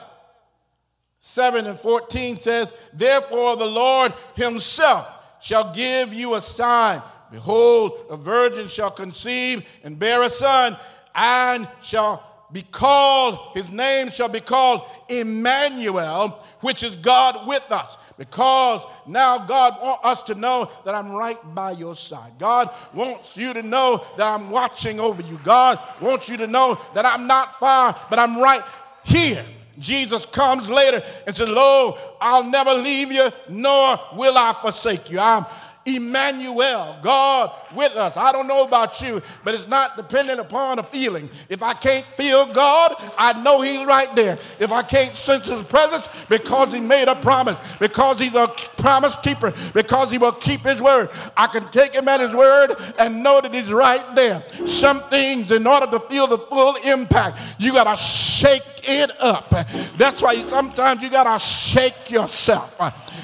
7 1.21 1.67
and 1.67 1.79
14 1.79 2.37
says, 2.37 2.75
Therefore 2.93 3.57
the 3.57 3.67
Lord 3.67 4.13
himself 4.35 5.07
shall 5.41 5.75
give 5.75 6.13
you 6.13 6.35
a 6.35 6.43
sign. 6.43 7.03
Behold, 7.31 8.07
a 8.11 8.17
virgin 8.17 8.69
shall 8.69 8.91
conceive 8.91 9.67
and 9.85 9.99
bear 9.99 10.23
a 10.23 10.31
son, 10.31 10.77
and 11.15 11.69
shall 11.81 12.47
be 12.53 12.63
called, 12.63 13.39
his 13.55 13.69
name 13.69 14.11
shall 14.11 14.29
be 14.29 14.41
called 14.41 14.83
Emmanuel, 15.09 16.43
which 16.61 16.83
is 16.83 16.97
God 16.97 17.47
with 17.47 17.71
us 17.71 17.97
because 18.21 18.85
now 19.07 19.39
God 19.39 19.77
wants 19.83 20.05
us 20.05 20.23
to 20.25 20.35
know 20.35 20.71
that 20.85 20.95
I'm 20.95 21.11
right 21.11 21.39
by 21.55 21.71
your 21.71 21.97
side. 21.97 22.33
God 22.39 22.69
wants 22.93 23.35
you 23.35 23.55
to 23.55 23.63
know 23.63 24.05
that 24.19 24.29
I'm 24.29 24.51
watching 24.51 25.01
over 25.01 25.23
you. 25.23 25.41
God 25.43 25.79
wants 26.03 26.29
you 26.29 26.37
to 26.37 26.47
know 26.47 26.79
that 26.95 27.07
I'm 27.07 27.27
not 27.27 27.59
far, 27.59 27.99
but 28.11 28.19
I'm 28.19 28.39
right 28.39 28.61
here. 29.05 29.43
Jesus 29.79 30.27
comes 30.27 30.69
later 30.69 31.03
and 31.27 31.35
says, 31.35 31.49
Lo, 31.49 31.97
I'll 32.21 32.45
never 32.45 32.75
leave 32.75 33.11
you, 33.11 33.31
nor 33.49 33.99
will 34.15 34.37
I 34.37 34.53
forsake 34.53 35.11
you. 35.11 35.19
I'm 35.19 35.47
Emmanuel, 35.87 36.99
God 37.03 37.53
with 37.75 37.97
us. 37.97 38.17
I 38.17 38.33
don't 38.33 38.47
know 38.47 38.65
about 38.65 39.01
you, 39.01 39.23
but 39.45 39.55
it's 39.55 39.67
not 39.67 39.97
dependent 39.97 40.39
upon 40.39 40.79
a 40.79 40.83
feeling. 40.83 41.31
If 41.49 41.63
I 41.63 41.73
can't 41.73 42.05
feel 42.05 42.47
God, 42.53 42.95
I 43.17 43.41
know 43.43 43.61
He's 43.63 43.85
right 43.87 44.15
there. 44.15 44.39
If 44.59 44.73
I 44.73 44.83
can't 44.83 45.17
sense 45.17 45.49
His 45.49 45.63
presence, 45.65 46.07
because 46.29 46.73
He 46.73 46.81
made 46.81 47.09
a 47.09 47.15
promise, 47.17 47.57
because 47.79 48.19
He's 48.19 48.35
a 48.35 48.49
promise 48.77 49.17
keeper, 49.23 49.55
because 49.73 50.11
He 50.11 50.19
will 50.19 50.33
keep 50.33 50.61
His 50.61 50.83
word, 50.83 51.11
I 51.37 51.47
can 51.47 51.67
take 51.71 51.95
Him 51.95 52.09
at 52.09 52.21
His 52.21 52.35
word 52.35 52.77
and 52.99 53.23
know 53.23 53.41
that 53.41 53.55
He's 53.55 53.73
right 53.73 54.05
there. 54.15 54.43
Some 54.67 55.03
things, 55.05 55.51
in 55.51 55.67
order 55.67 55.87
to 55.87 56.01
feel 56.01 56.27
the 56.27 56.39
full 56.39 56.77
impact, 56.85 57.39
you 57.59 57.73
got 57.73 57.85
to 57.85 57.97
shake 57.97 58.63
it 58.85 59.11
up. 59.21 59.51
That's 59.97 60.21
why 60.21 60.35
sometimes 60.47 61.03
you 61.03 61.11
got 61.11 61.25
to 61.25 61.39
shake 61.45 62.11
yourself. 62.11 62.77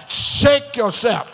Shake 0.09 0.77
yourself. 0.77 1.29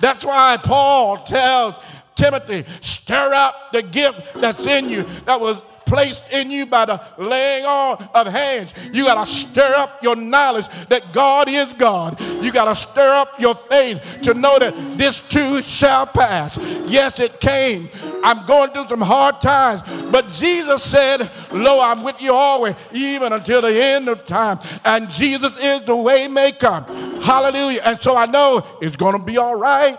That's 0.00 0.24
why 0.24 0.56
Paul 0.66 1.24
tells 1.24 1.78
Timothy, 2.16 2.64
stir 2.80 3.32
up 3.34 3.72
the 3.72 3.82
gift 3.82 4.34
that's 4.34 4.66
in 4.66 4.88
you 4.88 5.04
that 5.26 5.40
was 5.40 5.60
placed 5.86 6.32
in 6.32 6.50
you 6.50 6.66
by 6.66 6.84
the 6.84 7.00
laying 7.16 7.64
on 7.64 8.08
of 8.14 8.26
hands. 8.26 8.74
You 8.92 9.04
got 9.04 9.24
to 9.24 9.30
stir 9.30 9.74
up 9.76 10.02
your 10.02 10.16
knowledge 10.16 10.66
that 10.88 11.12
God 11.12 11.48
is 11.48 11.72
God. 11.74 12.20
You 12.42 12.52
got 12.52 12.64
to 12.64 12.74
stir 12.74 13.14
up 13.14 13.40
your 13.40 13.54
faith 13.54 14.18
to 14.22 14.34
know 14.34 14.58
that 14.58 14.74
this 14.98 15.20
too 15.20 15.62
shall 15.62 16.06
pass. 16.06 16.58
Yes, 16.86 17.20
it 17.20 17.40
came. 17.40 17.88
I'm 18.24 18.44
going 18.46 18.70
through 18.70 18.88
some 18.88 19.00
hard 19.00 19.40
times, 19.40 19.82
but 20.10 20.28
Jesus 20.32 20.82
said, 20.82 21.30
Lo, 21.52 21.80
I'm 21.80 22.02
with 22.02 22.20
you 22.20 22.32
always, 22.32 22.74
even 22.92 23.32
until 23.32 23.60
the 23.60 23.72
end 23.72 24.08
of 24.08 24.26
time. 24.26 24.58
And 24.84 25.08
Jesus 25.10 25.56
is 25.62 25.82
the 25.82 25.94
way 25.94 26.26
maker. 26.26 26.84
Hallelujah. 27.22 27.82
And 27.84 28.00
so 28.00 28.16
I 28.16 28.26
know 28.26 28.66
it's 28.82 28.96
going 28.96 29.16
to 29.16 29.24
be 29.24 29.38
all 29.38 29.54
right. 29.54 29.96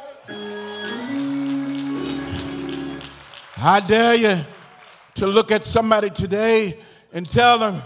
I 3.60 3.80
dare 3.80 4.16
you 4.16 4.38
to 5.16 5.26
look 5.26 5.52
at 5.52 5.64
somebody 5.64 6.12
today 6.12 6.78
and 7.12 7.28
tell 7.28 7.58
them, 7.58 7.82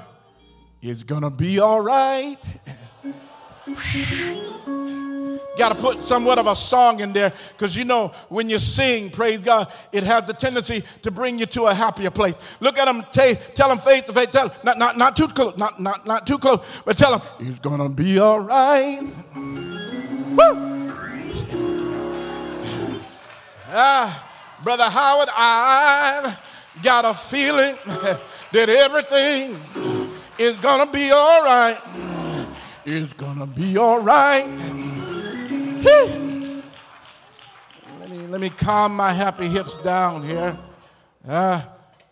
it's 0.81 1.03
going 1.03 1.21
to 1.21 1.29
be 1.29 1.59
all 1.59 1.79
right. 1.79 2.35
Got 5.57 5.69
to 5.69 5.75
put 5.75 6.03
somewhat 6.03 6.39
of 6.39 6.47
a 6.47 6.55
song 6.55 6.99
in 6.99 7.13
there 7.13 7.31
because 7.49 7.75
you 7.75 7.85
know 7.85 8.09
when 8.27 8.49
you 8.49 8.59
sing, 8.59 9.11
praise 9.11 9.39
God, 9.39 9.71
it 9.93 10.03
has 10.03 10.23
the 10.23 10.33
tendency 10.33 10.83
to 11.03 11.11
bring 11.11 11.39
you 11.39 11.45
to 11.47 11.65
a 11.65 11.73
happier 11.73 12.11
place. 12.11 12.37
Look 12.59 12.77
at 12.77 12.85
them, 12.85 13.05
t- 13.11 13.35
tell 13.53 13.69
them 13.69 13.77
faith 13.77 14.07
to 14.07 14.13
faith, 14.13 14.31
tell 14.31 14.49
them, 14.49 14.57
not, 14.63 14.77
not, 14.77 14.97
not 14.97 15.15
too 15.15 15.27
close, 15.27 15.57
not, 15.57 15.79
not, 15.79 16.05
not 16.05 16.27
too 16.27 16.37
close, 16.37 16.65
but 16.83 16.97
tell 16.97 17.17
them 17.17 17.27
it's 17.39 17.59
gonna 17.59 17.89
be 17.89 18.19
all 18.19 18.39
right. 18.39 19.01
Woo! 19.35 20.37
ah, 23.67 24.30
Brother 24.63 24.89
Howard, 24.89 25.29
I've 25.35 26.39
got 26.83 27.03
a 27.03 27.15
feeling 27.15 27.75
that 28.51 28.69
everything 28.69 29.59
is 30.37 30.55
gonna 30.57 30.91
be 30.91 31.09
all 31.09 31.43
right. 31.43 31.79
It's 32.85 33.13
gonna 33.13 33.47
be 33.47 33.77
all 33.77 34.01
right. 34.01 34.45
let, 37.99 38.09
me, 38.09 38.27
let 38.27 38.39
me 38.39 38.49
calm 38.51 38.95
my 38.95 39.11
happy 39.11 39.47
hips 39.47 39.79
down 39.79 40.21
here. 40.21 40.55
Uh, 41.27 41.63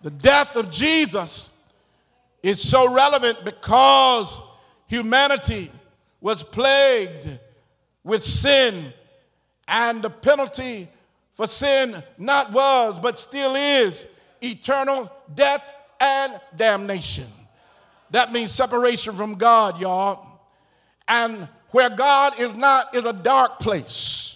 the 0.01 0.09
death 0.09 0.55
of 0.55 0.71
Jesus 0.71 1.51
is 2.41 2.59
so 2.59 2.91
relevant 2.91 3.45
because 3.45 4.41
humanity 4.87 5.71
was 6.19 6.41
plagued 6.41 7.27
with 8.03 8.23
sin, 8.23 8.91
and 9.67 10.01
the 10.01 10.09
penalty 10.09 10.87
for 11.39 11.47
sin 11.47 11.95
not 12.17 12.51
was, 12.51 12.99
but 12.99 13.17
still 13.17 13.55
is 13.55 14.05
eternal 14.41 15.09
death 15.33 15.63
and 15.97 16.37
damnation. 16.57 17.27
That 18.11 18.33
means 18.33 18.51
separation 18.51 19.13
from 19.13 19.35
God, 19.35 19.79
y'all. 19.79 20.41
And 21.07 21.47
where 21.71 21.89
God 21.89 22.37
is 22.41 22.53
not 22.55 22.93
is 22.93 23.05
a 23.05 23.13
dark 23.13 23.59
place, 23.59 24.35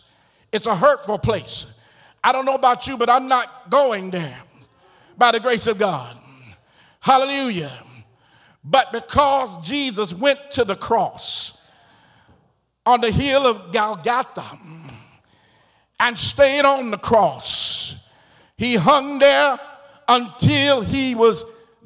it's 0.53 0.65
a 0.65 0.73
hurtful 0.73 1.19
place. 1.19 1.65
I 2.23 2.31
don't 2.31 2.45
know 2.45 2.55
about 2.55 2.87
you, 2.87 2.95
but 2.95 3.09
I'm 3.09 3.27
not 3.27 3.69
going 3.69 4.09
there 4.09 4.37
by 5.17 5.33
the 5.33 5.41
grace 5.41 5.67
of 5.67 5.77
God. 5.77 6.15
Hallelujah. 7.01 7.83
But 8.63 8.93
because 8.93 9.67
Jesus 9.67 10.13
went 10.13 10.39
to 10.51 10.63
the 10.63 10.77
cross 10.77 11.51
on 12.85 13.01
the 13.01 13.11
hill 13.11 13.45
of 13.45 13.73
Golgotha 13.73 14.57
and 15.99 16.17
stayed 16.17 16.65
on 16.65 16.91
the 16.91 16.97
cross, 16.97 17.95
he 18.57 18.75
hung 18.75 19.19
there 19.19 19.59
until 20.07 20.81
he 20.81 21.15
was 21.15 21.45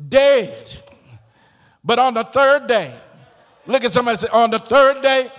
dead. 0.09 0.83
But 1.83 1.99
on 1.99 2.13
the 2.13 2.23
third 2.23 2.67
day, 2.67 2.93
look 3.65 3.83
at 3.83 3.91
somebody 3.91 4.17
say, 4.17 4.27
on 4.31 4.51
the 4.51 4.59
third 4.59 5.01
day, 5.01 5.31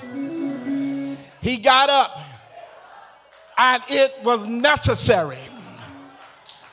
he 1.40 1.58
got 1.58 1.90
up 1.90 2.18
and 3.56 3.82
it 3.88 4.14
was 4.24 4.46
necessary 4.46 5.38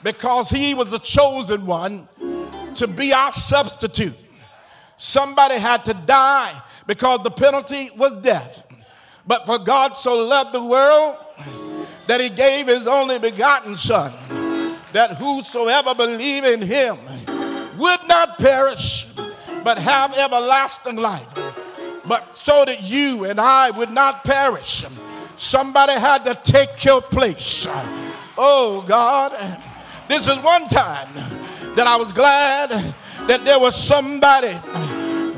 because 0.04 0.50
he 0.50 0.74
was 0.74 0.90
the 0.92 1.00
chosen 1.00 1.66
one 1.66 2.08
to 2.76 2.88
be 2.88 3.12
our 3.12 3.32
substitute. 3.32 4.16
Somebody 4.98 5.56
had 5.56 5.84
to 5.86 5.94
die 5.94 6.62
because 6.88 7.24
the 7.24 7.32
penalty 7.32 7.90
was 7.98 8.18
death. 8.20 8.66
But 9.28 9.46
for 9.46 9.58
God 9.58 9.96
so 9.96 10.26
loved 10.26 10.54
the 10.54 10.64
world 10.64 11.18
that 12.08 12.22
he 12.22 12.30
gave 12.30 12.68
his 12.68 12.88
only 12.88 13.20
begotten 13.20 13.78
Son, 13.78 14.14
that 14.94 15.18
whosoever 15.18 15.96
believe 15.96 16.44
in 16.44 16.62
him 16.62 16.98
would 17.78 18.08
not 18.08 18.38
perish, 18.38 19.08
but 19.64 19.78
have 19.78 20.18
everlasting 20.18 20.96
life. 20.98 21.34
But 22.06 22.38
so 22.38 22.66
that 22.66 22.84
you 22.84 23.26
and 23.26 23.40
I 23.40 23.72
would 23.72 23.90
not 23.90 24.24
perish, 24.24 24.86
somebody 25.36 25.94
had 25.94 26.24
to 26.26 26.36
take 26.36 26.86
your 26.86 27.02
place. 27.02 27.68
Oh 28.38 28.84
God, 28.88 29.32
this 30.08 30.28
is 30.28 30.38
one 30.40 30.68
time 30.68 31.10
that 31.76 31.88
I 31.88 31.96
was 31.96 32.14
glad 32.14 32.70
that 33.28 33.44
there 33.44 33.60
was 33.60 33.76
somebody 33.76 34.56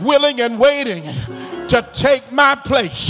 willing 0.01 0.41
and 0.41 0.60
waiting 0.60 1.03
to 1.69 1.88
take 1.93 2.32
my 2.32 2.56
place. 2.56 3.10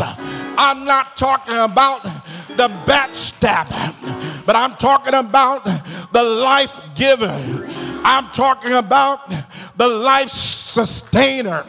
I'm 0.58 0.86
not 0.86 1.18
talking 1.18 1.58
about 1.58 2.04
the 2.04 2.68
backstabber, 2.86 4.46
but 4.46 4.56
I'm 4.56 4.76
talking 4.76 5.14
about 5.14 5.64
the 6.12 6.24
life 6.24 6.80
giver. 6.96 7.68
I'm 8.04 8.28
talking 8.30 8.74
about 8.74 9.30
the 9.78 9.88
life 9.88 10.30
sustainer. 10.30 11.62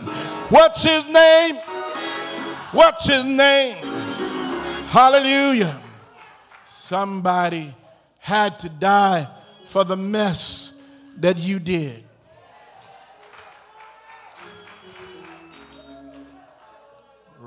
What's 0.48 0.82
his 0.82 1.06
name? 1.08 1.56
What's 2.72 3.06
his 3.06 3.24
name? 3.24 3.76
Hallelujah. 4.86 5.80
Somebody 6.64 7.74
had 8.18 8.58
to 8.60 8.68
die 8.70 9.28
for 9.66 9.84
the 9.84 9.96
mess 9.96 10.72
that 11.18 11.38
you 11.38 11.58
did. 11.58 12.04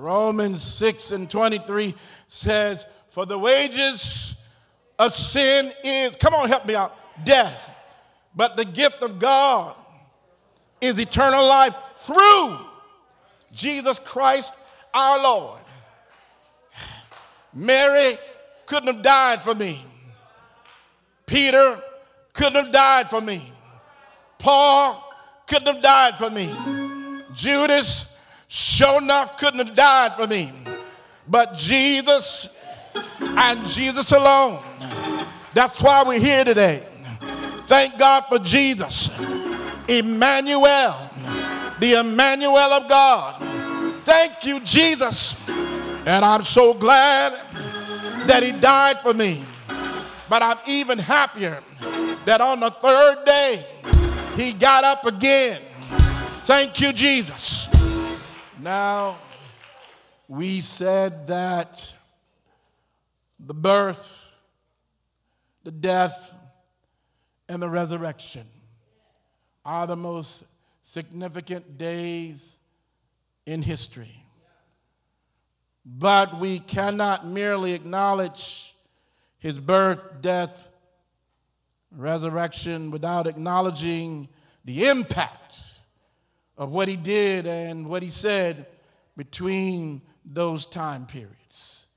Romans 0.02 0.64
6 0.64 1.12
and 1.12 1.30
23 1.30 1.94
says, 2.28 2.86
For 3.10 3.26
the 3.26 3.38
wages 3.38 4.34
of 4.98 5.16
sin 5.16 5.72
is, 5.84 6.16
come 6.16 6.34
on, 6.34 6.50
help 6.50 6.66
me 6.66 6.76
out, 6.76 6.96
death. 7.24 7.70
But 8.36 8.58
the 8.58 8.66
gift 8.66 9.04
of 9.04 9.20
God 9.20 9.76
is 10.80 11.00
eternal 11.00 11.48
life 11.48 11.76
through 11.98 12.58
Jesus 13.54 14.00
Christ 14.00 14.54
our 14.94 15.22
Lord. 15.22 15.60
Mary 17.54 18.18
couldn't 18.66 18.96
have 18.96 19.04
died 19.04 19.44
for 19.44 19.54
me. 19.54 19.86
Peter 21.28 21.80
couldn't 22.34 22.56
have 22.56 22.72
died 22.72 23.10
for 23.10 23.22
me. 23.22 23.42
Paul 24.40 25.14
couldn't 25.48 25.76
have 25.76 25.84
died 25.84 26.16
for 26.18 26.30
me. 26.30 26.52
Judas, 27.36 28.06
sure 28.52 29.02
enough, 29.02 29.38
couldn't 29.38 29.66
have 29.66 29.76
died 29.76 30.16
for 30.16 30.28
me. 30.28 30.52
But 31.28 31.56
Jesus 31.56 32.50
and 33.20 33.66
Jesus 33.68 34.12
alone. 34.12 34.62
That's 35.54 35.82
why 35.82 36.04
we're 36.06 36.20
here 36.20 36.44
today. 36.44 36.86
Thank 37.66 37.98
God 37.98 38.22
for 38.22 38.40
Jesus, 38.40 39.10
Emmanuel, 39.88 41.10
the 41.80 42.00
Emmanuel 42.00 42.58
of 42.58 42.90
God. 42.90 43.42
Thank 44.04 44.46
you, 44.46 44.60
Jesus. 44.60 45.36
And 46.06 46.26
I'm 46.26 46.44
so 46.44 46.74
glad 46.74 47.34
that 48.28 48.44
He 48.44 48.52
died 48.52 49.00
for 49.00 49.14
me. 49.14 49.46
But 50.30 50.42
I'm 50.42 50.58
even 50.68 50.98
happier 50.98 51.60
that 52.26 52.42
on 52.42 52.60
the 52.60 52.70
third 52.70 53.26
day, 53.26 53.66
he 54.36 54.54
got 54.54 54.84
up 54.84 55.06
again. 55.06 55.60
Thank 56.46 56.80
you, 56.80 56.94
Jesus. 56.94 57.68
Now, 58.62 59.18
we 60.28 60.62
said 60.62 61.26
that 61.28 61.96
the 63.40 63.56
birth, 63.56 64.24
the 65.64 65.72
death, 65.72 66.36
and 67.50 67.60
the 67.60 67.70
resurrection 67.70 68.46
are 69.66 69.88
the 69.88 69.96
most 69.96 70.44
significant 70.84 71.80
days 71.80 72.58
in 73.48 73.64
history. 73.64 74.24
But 75.84 76.40
we 76.40 76.60
cannot 76.60 77.26
merely 77.26 77.74
acknowledge 77.74 78.76
his 79.40 79.58
birth, 79.58 80.22
death, 80.22 80.70
resurrection 81.92 82.92
without 82.92 83.26
acknowledging 83.26 84.30
the 84.66 84.88
impact 84.88 85.71
of 86.62 86.72
what 86.72 86.88
he 86.88 86.96
did 86.96 87.48
and 87.48 87.88
what 87.88 88.04
he 88.04 88.10
said 88.12 88.68
between 89.18 90.00
those 90.24 90.64
time 90.64 91.08
periods. 91.08 91.88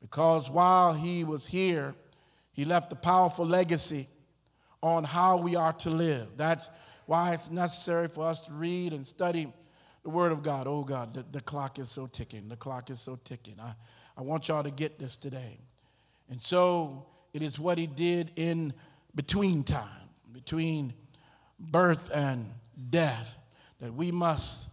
Because 0.00 0.50
while 0.50 0.92
he 0.92 1.22
was 1.22 1.46
here, 1.46 1.94
he 2.50 2.64
left 2.64 2.92
a 2.92 2.96
powerful 2.96 3.46
legacy 3.46 4.08
on 4.82 5.04
how 5.04 5.36
we 5.36 5.54
are 5.54 5.72
to 5.72 5.90
live. 5.90 6.30
That's 6.36 6.68
why 7.06 7.32
it's 7.32 7.48
necessary 7.48 8.08
for 8.08 8.26
us 8.26 8.40
to 8.40 8.52
read 8.52 8.92
and 8.92 9.06
study 9.06 9.52
the 10.02 10.10
Word 10.10 10.32
of 10.32 10.42
God. 10.42 10.66
Oh, 10.66 10.82
God, 10.82 11.14
the, 11.14 11.24
the 11.30 11.40
clock 11.40 11.78
is 11.78 11.88
so 11.88 12.08
ticking. 12.08 12.48
The 12.48 12.56
clock 12.56 12.90
is 12.90 13.00
so 13.00 13.20
ticking. 13.22 13.54
I, 13.60 13.74
I 14.16 14.22
want 14.22 14.48
y'all 14.48 14.64
to 14.64 14.72
get 14.72 14.98
this 14.98 15.16
today. 15.16 15.60
And 16.28 16.42
so 16.42 17.06
it 17.32 17.42
is 17.42 17.56
what 17.56 17.78
he 17.78 17.86
did 17.86 18.32
in 18.34 18.74
between 19.14 19.62
time, 19.62 20.08
between 20.32 20.92
birth 21.60 22.10
and 22.12 22.50
death, 22.90 23.38
that 23.80 23.94
we 23.94 24.10
must 24.10 24.66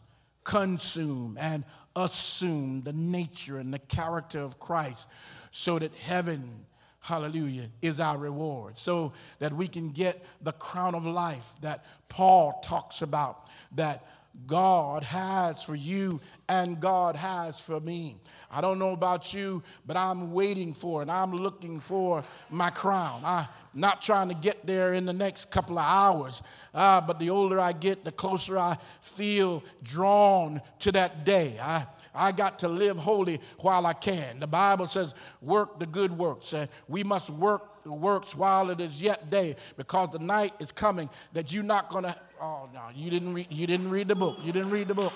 consume 0.43 1.37
and 1.39 1.63
assume 1.95 2.81
the 2.83 2.93
nature 2.93 3.57
and 3.57 3.73
the 3.73 3.79
character 3.79 4.39
of 4.39 4.59
Christ 4.59 5.07
so 5.51 5.79
that 5.79 5.93
heaven, 5.95 6.65
hallelujah, 6.99 7.69
is 7.81 7.99
our 7.99 8.17
reward, 8.17 8.77
so 8.77 9.13
that 9.39 9.53
we 9.53 9.67
can 9.67 9.89
get 9.89 10.23
the 10.41 10.51
crown 10.51 10.95
of 10.95 11.05
life 11.05 11.53
that 11.61 11.85
Paul 12.09 12.59
talks 12.63 13.01
about, 13.01 13.47
that 13.73 14.03
God 14.45 15.03
has 15.03 15.63
for 15.63 15.75
you 15.75 16.21
and 16.47 16.79
God 16.79 17.15
has 17.15 17.59
for 17.59 17.79
me. 17.79 18.17
I 18.51 18.61
don't 18.61 18.79
know 18.79 18.91
about 18.91 19.33
you, 19.33 19.63
but 19.85 19.97
I'm 19.97 20.31
waiting 20.31 20.73
for 20.73 21.01
and 21.01 21.11
I'm 21.11 21.31
looking 21.31 21.79
for 21.79 22.23
my 22.49 22.69
crown. 22.69 23.21
I'm 23.25 23.47
not 23.73 24.01
trying 24.01 24.29
to 24.29 24.35
get 24.35 24.65
there 24.65 24.93
in 24.93 25.05
the 25.05 25.13
next 25.13 25.51
couple 25.51 25.79
of 25.79 25.85
hours, 25.85 26.41
uh, 26.73 27.01
but 27.01 27.19
the 27.19 27.29
older 27.29 27.59
I 27.59 27.71
get, 27.71 28.03
the 28.05 28.11
closer 28.11 28.57
I 28.57 28.77
feel 29.01 29.63
drawn 29.83 30.61
to 30.79 30.91
that 30.91 31.25
day. 31.25 31.57
I, 31.61 31.87
I 32.13 32.31
got 32.31 32.59
to 32.59 32.67
live 32.67 32.97
holy 32.97 33.41
while 33.59 33.85
I 33.85 33.93
can. 33.93 34.39
The 34.39 34.47
Bible 34.47 34.85
says, 34.85 35.13
work 35.41 35.79
the 35.79 35.85
good 35.85 36.17
works. 36.17 36.53
Uh, 36.53 36.67
we 36.87 37.03
must 37.03 37.29
work 37.29 37.74
works 37.93 38.35
while 38.35 38.69
it 38.69 38.81
is 38.81 39.01
yet 39.01 39.29
day, 39.29 39.55
because 39.77 40.09
the 40.11 40.19
night 40.19 40.53
is 40.59 40.71
coming 40.71 41.09
that 41.33 41.51
you're 41.51 41.63
not 41.63 41.89
gonna. 41.89 42.15
Oh 42.41 42.69
no, 42.73 42.81
you 42.93 43.09
didn't 43.09 43.33
read. 43.33 43.47
You 43.49 43.67
didn't 43.67 43.89
read 43.89 44.07
the 44.07 44.15
book. 44.15 44.37
You 44.43 44.51
didn't 44.51 44.71
read 44.71 44.87
the 44.87 44.95
book. 44.95 45.13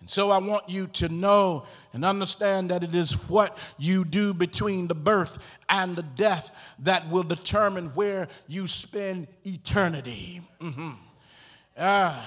And 0.00 0.10
so 0.10 0.32
I 0.32 0.38
want 0.38 0.68
you 0.68 0.88
to 0.88 1.08
know 1.08 1.64
and 1.92 2.04
understand 2.04 2.70
that 2.70 2.82
it 2.82 2.92
is 2.92 3.12
what 3.28 3.56
you 3.78 4.04
do 4.04 4.34
between 4.34 4.88
the 4.88 4.96
birth 4.96 5.38
and 5.68 5.94
the 5.94 6.02
death 6.02 6.50
that 6.80 7.08
will 7.08 7.22
determine 7.22 7.90
where 7.90 8.26
you 8.48 8.66
spend 8.66 9.28
eternity. 9.44 10.40
Mm-hmm. 10.60 10.90
Uh, 11.76 12.20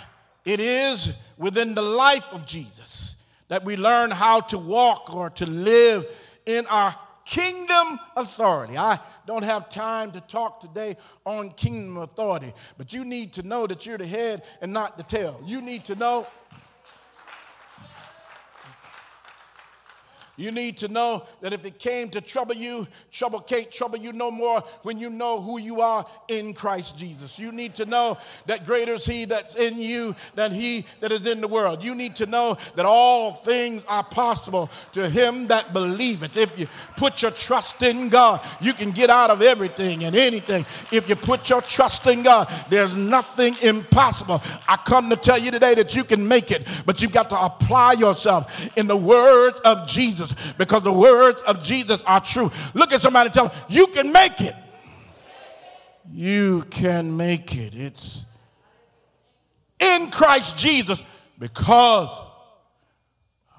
it 0.45 0.61
is 0.61 1.15
within 1.37 1.75
the 1.75 1.81
life 1.81 2.31
of 2.31 2.45
Jesus 2.45 3.17
that 3.49 3.65
we 3.65 3.75
learn 3.75 4.09
how 4.09 4.39
to 4.39 4.57
walk 4.57 5.13
or 5.13 5.29
to 5.31 5.45
live 5.45 6.07
in 6.45 6.65
our 6.67 6.95
kingdom 7.25 7.99
authority. 8.15 8.77
I 8.77 8.99
don't 9.25 9.43
have 9.43 9.67
time 9.67 10.11
to 10.11 10.21
talk 10.21 10.61
today 10.61 10.95
on 11.25 11.49
kingdom 11.49 11.97
authority, 11.97 12.53
but 12.77 12.93
you 12.93 13.03
need 13.03 13.33
to 13.33 13.43
know 13.43 13.67
that 13.67 13.85
you're 13.85 13.97
the 13.97 14.07
head 14.07 14.43
and 14.61 14.71
not 14.71 14.97
the 14.97 15.03
tail. 15.03 15.41
You 15.43 15.61
need 15.61 15.83
to 15.85 15.95
know 15.95 16.27
You 20.37 20.51
need 20.51 20.77
to 20.79 20.87
know 20.87 21.23
that 21.41 21.53
if 21.53 21.65
it 21.65 21.79
came 21.79 22.09
to 22.09 22.21
trouble 22.21 22.55
you, 22.55 22.87
trouble 23.11 23.39
can't 23.39 23.71
trouble 23.71 23.97
you 23.97 24.11
no 24.11 24.31
more 24.31 24.61
when 24.83 24.99
you 24.99 25.09
know 25.09 25.41
who 25.41 25.59
you 25.59 25.81
are 25.81 26.05
in 26.27 26.53
Christ 26.53 26.97
Jesus. 26.97 27.39
You 27.39 27.51
need 27.51 27.75
to 27.75 27.85
know 27.85 28.17
that 28.45 28.65
greater 28.65 28.93
is 28.93 29.05
He 29.05 29.25
that's 29.25 29.55
in 29.55 29.79
you 29.79 30.15
than 30.35 30.51
He 30.51 30.85
that 30.99 31.11
is 31.11 31.25
in 31.25 31.41
the 31.41 31.47
world. 31.47 31.83
You 31.83 31.95
need 31.95 32.15
to 32.17 32.25
know 32.25 32.57
that 32.75 32.85
all 32.85 33.33
things 33.33 33.83
are 33.87 34.03
possible 34.03 34.69
to 34.93 35.09
him 35.09 35.47
that 35.47 35.73
believeth. 35.73 36.37
If 36.37 36.57
you 36.57 36.67
put 36.97 37.21
your 37.21 37.31
trust 37.31 37.81
in 37.83 38.09
God, 38.09 38.41
you 38.61 38.73
can 38.73 38.91
get 38.91 39.09
out 39.09 39.29
of 39.29 39.41
everything 39.41 40.03
and 40.03 40.15
anything. 40.15 40.65
If 40.91 41.09
you 41.09 41.15
put 41.15 41.49
your 41.49 41.61
trust 41.61 42.05
in 42.07 42.23
God, 42.23 42.51
there's 42.69 42.95
nothing 42.95 43.55
impossible. 43.61 44.41
I 44.67 44.77
come 44.77 45.09
to 45.09 45.15
tell 45.15 45.37
you 45.37 45.51
today 45.51 45.75
that 45.75 45.95
you 45.95 46.03
can 46.03 46.27
make 46.27 46.51
it, 46.51 46.67
but 46.85 47.01
you've 47.01 47.11
got 47.11 47.29
to 47.29 47.39
apply 47.39 47.93
yourself 47.93 48.69
in 48.77 48.87
the 48.87 48.97
words 48.97 49.59
of 49.65 49.87
Jesus. 49.87 50.24
Jesus 50.29 50.53
because 50.53 50.83
the 50.83 50.91
words 50.91 51.41
of 51.43 51.63
Jesus 51.63 52.01
are 52.05 52.21
true. 52.21 52.51
Look 52.73 52.93
at 52.93 53.01
somebody 53.01 53.29
tell 53.29 53.47
them, 53.49 53.57
you 53.69 53.87
can 53.87 54.11
make 54.11 54.41
it. 54.41 54.55
You 56.11 56.63
can 56.69 57.17
make 57.17 57.55
it. 57.55 57.73
It's 57.75 58.23
in 59.79 60.11
Christ 60.11 60.57
Jesus 60.57 61.01
because 61.37 62.09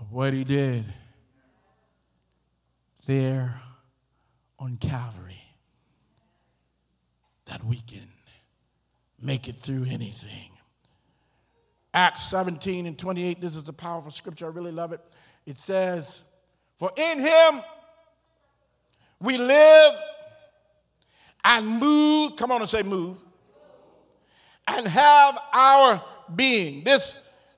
of 0.01 0.13
what 0.13 0.33
he 0.33 0.45
did 0.45 0.85
there 3.07 3.61
on 4.59 4.77
Calvary 4.77 5.43
that 7.47 7.65
we 7.65 7.77
can 7.81 8.09
make 9.21 9.49
it 9.49 9.57
through 9.61 9.87
anything. 9.91 10.51
Acts 11.95 12.29
17 12.29 12.87
and 12.87 12.99
28, 12.99 13.41
this 13.41 13.57
is 13.57 13.67
a 13.69 13.73
powerful 13.73 14.11
scripture. 14.11 14.47
I 14.47 14.49
really 14.51 14.73
love 14.73 14.93
it. 14.93 15.01
It 15.47 15.59
says, 15.59 16.21
for 16.77 16.93
in 16.97 17.21
him 17.21 17.63
we 19.21 19.39
live 19.39 19.95
and 21.45 21.81
move. 21.81 22.37
Come 22.37 22.51
on 22.51 22.61
and 22.61 22.69
say 22.69 22.83
move. 22.83 23.19
And 24.69 24.87
have 24.87 25.39
our 25.53 26.03
being. 26.35 26.85
This 26.85 27.17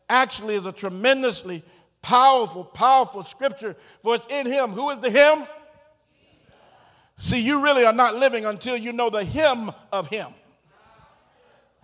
actually 0.09 0.55
is 0.55 0.67
a 0.67 0.73
tremendously 0.73 1.63
powerful, 2.03 2.65
powerful 2.65 3.25
scripture. 3.25 3.77
For 4.03 4.15
it's 4.15 4.27
in 4.27 4.47
him. 4.47 4.71
Who 4.71 4.91
is 4.91 4.99
the 5.01 5.11
him? 5.11 5.47
See, 7.17 7.41
you 7.41 7.65
really 7.65 7.85
are 7.85 7.93
not 7.93 8.15
living 8.15 8.45
until 8.45 8.77
you 8.77 8.93
know 8.93 9.11
the 9.11 9.25
him 9.25 9.73
of 9.93 10.07
him. 10.09 10.29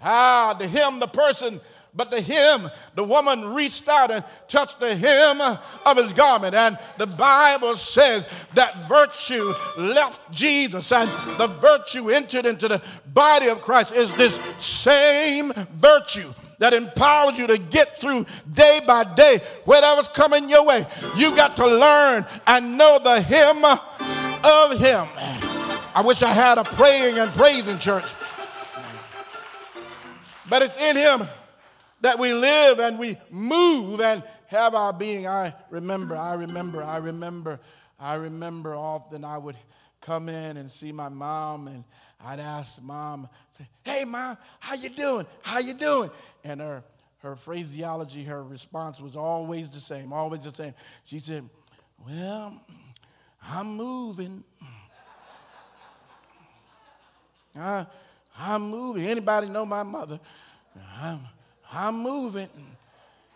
Ah, 0.01 0.55
the 0.59 0.69
him, 0.69 1.01
the 1.01 1.09
person 1.09 1.61
but 1.97 2.11
to 2.11 2.21
him, 2.21 2.69
the 2.97 3.05
woman 3.05 3.55
reached 3.55 3.89
out 3.89 4.11
and 4.11 4.25
touched 4.49 4.81
the 4.81 4.97
hem 4.97 5.41
of 5.41 5.97
his 5.97 6.13
garment. 6.13 6.55
And 6.55 6.77
the 6.99 7.07
Bible 7.07 7.77
says 7.77 8.27
that 8.55 8.89
virtue 8.89 9.55
left 9.77 10.31
Jesus 10.33 10.91
and 10.91 11.09
the 11.39 11.47
virtue 11.47 12.11
entered 12.11 12.47
into 12.47 12.67
the 12.67 12.83
body 13.13 13.47
of 13.47 13.61
Christ 13.63 13.95
is 13.95 14.13
this 14.15 14.41
same 14.59 15.53
virtue 15.75 16.33
that 16.59 16.73
empowers 16.73 17.39
you 17.39 17.47
to 17.47 17.59
get 17.59 18.01
through 18.01 18.27
day 18.53 18.81
by 18.87 19.05
day, 19.15 19.41
whatever's 19.65 20.09
coming 20.09 20.49
your 20.49 20.65
way. 20.65 20.85
You 21.17 21.35
got 21.37 21.57
to 21.57 21.67
learn 21.67 22.27
and 22.47 22.77
know 22.77 22.99
the 22.99 23.21
him 23.21 23.65
of 23.65 24.79
him. 24.79 25.07
I 25.95 26.03
wish 26.05 26.23
I 26.23 26.33
had 26.33 26.59
a 26.59 26.65
praying 26.65 27.19
and 27.19 27.33
praising 27.33 27.79
church. 27.79 28.13
But 30.49 30.63
it's 30.63 30.81
in 30.81 30.97
him 30.97 31.23
that 32.05 32.19
we 32.19 32.33
live 32.35 32.81
and 32.81 32.99
we 32.99 33.17
move 33.31 33.99
and 34.01 34.23
have 34.49 34.75
our 34.75 34.93
being. 34.93 35.27
I 35.27 35.55
remember, 35.71 36.15
I 36.15 36.35
remember, 36.35 36.83
I 36.83 36.99
remember, 36.99 37.59
I 37.99 38.17
remember 38.17 38.75
often 38.75 39.25
I 39.25 39.39
would 39.39 39.57
come 40.03 40.29
in 40.29 40.59
and 40.59 40.71
see 40.71 40.93
my 40.93 41.09
mom 41.09 41.67
and 41.67 41.83
I'd 42.23 42.41
ask 42.41 42.83
mom, 42.83 43.31
say, 43.53 43.67
hey 43.85 44.05
mom, 44.05 44.37
how 44.61 44.75
you 44.75 44.91
doing? 44.91 45.25
How 45.43 45.61
you 45.61 45.73
doing? 45.73 46.11
And 46.45 46.61
her 46.61 46.85
her 47.21 47.37
phraseology, 47.37 48.23
her 48.25 48.45
response 48.45 49.01
was 49.01 49.17
always 49.17 49.71
the 49.71 49.81
same, 49.81 50.13
always 50.13 50.41
the 50.41 50.55
same. 50.55 50.75
She 51.07 51.21
said, 51.21 51.49
Well, 52.07 52.61
I'm 53.43 53.79
moving. 53.79 54.45
I, 57.57 57.87
I'm 58.39 58.69
moving. 58.69 59.07
Anybody 59.07 59.49
know 59.49 59.65
my 59.65 59.83
mother? 59.83 60.21
I'm, 61.01 61.21
I'm 61.75 61.97
moving. 62.03 62.49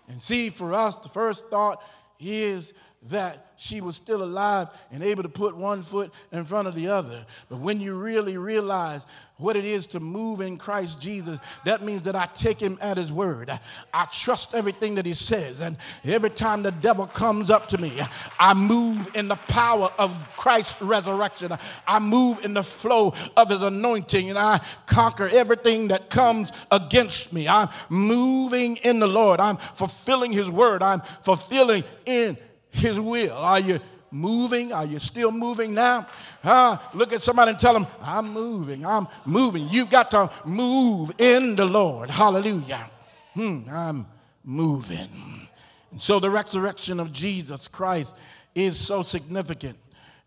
And 0.09 0.23
see, 0.23 0.51
for 0.51 0.73
us, 0.73 0.97
the 0.97 1.09
first 1.09 1.49
thought 1.49 1.83
is 2.21 2.73
that 3.11 3.53
she 3.57 3.81
was 3.81 3.97
still 3.97 4.23
alive 4.23 4.69
and 4.91 5.03
able 5.03 5.23
to 5.23 5.29
put 5.29 5.57
one 5.57 5.83
foot 5.83 6.13
in 6.33 6.45
front 6.45 6.69
of 6.69 6.75
the 6.75 6.89
other. 6.89 7.27
But 7.49 7.59
when 7.59 7.81
you 7.81 7.95
really 7.95 8.39
realize 8.39 9.05
what 9.39 9.57
it 9.57 9.65
is 9.65 9.87
to 9.87 10.01
move 10.01 10.41
in 10.41 10.59
Christ 10.59 11.01
Jesus, 11.01 11.39
that 11.65 11.83
means 11.83 12.03
that 12.03 12.17
I 12.17 12.27
take 12.27 12.61
him 12.61 12.77
at 12.81 12.97
his 12.97 13.13
word. 13.13 13.51
I 13.95 14.05
trust 14.07 14.53
everything 14.53 14.97
that 14.97 15.07
he 15.07 15.15
says. 15.15 15.61
And 15.61 15.77
every 16.05 16.31
time 16.31 16.63
the 16.63 16.73
devil 16.73 17.07
comes 17.07 17.49
up 17.49 17.69
to 17.69 17.79
me, 17.79 17.93
I 18.39 18.53
move 18.55 19.11
in 19.15 19.29
the 19.29 19.37
power 19.37 19.91
of 19.97 20.15
Christ's 20.37 20.83
resurrection. 20.83 21.53
I 21.87 21.99
move 22.01 22.45
in 22.45 22.53
the 22.53 22.65
flow 22.65 23.15
of 23.37 23.49
his 23.49 23.63
anointing 23.63 24.29
and 24.29 24.39
I 24.39 24.61
conquer 24.87 25.29
everything 25.29 25.89
that 25.89 26.11
comes 26.11 26.51
against 26.73 27.33
me. 27.33 27.47
I'm 27.47 27.69
moving 27.89 28.77
in 28.79 28.99
the 28.99 29.07
Lord. 29.07 29.39
I'm 29.39 29.57
fulfilling 29.57 30.33
his 30.33 30.51
word. 30.51 30.83
I'm 30.83 31.01
fulfilling 31.23 31.85
in 32.07 32.37
his 32.71 32.99
will. 32.99 33.37
Are 33.37 33.61
you 33.61 33.79
moving? 34.11 34.73
Are 34.73 34.85
you 34.85 34.99
still 34.99 35.33
moving 35.33 35.75
now? 35.75 36.07
Huh? 36.43 36.79
Look 36.95 37.13
at 37.13 37.23
somebody 37.23 37.51
and 37.51 37.59
tell 37.59 37.73
them, 37.73 37.87
I'm 38.03 38.33
moving. 38.33 38.85
I'm 38.85 39.09
moving. 39.25 39.69
You've 39.69 39.91
got 39.91 40.11
to 40.13 40.31
move 40.45 41.13
in 41.19 41.57
the 41.57 41.67
Lord. 41.67 42.11
Hallelujah. 42.11 42.91
Hmm, 43.35 43.61
I'm 43.71 44.07
moving. 44.45 45.49
And 45.91 46.03
so 46.03 46.21
the 46.21 46.31
resurrection 46.31 47.01
of 47.01 47.13
Jesus 47.13 47.69
Christ 47.69 48.15
is 48.55 48.79
so 48.79 49.03
significant 49.03 49.79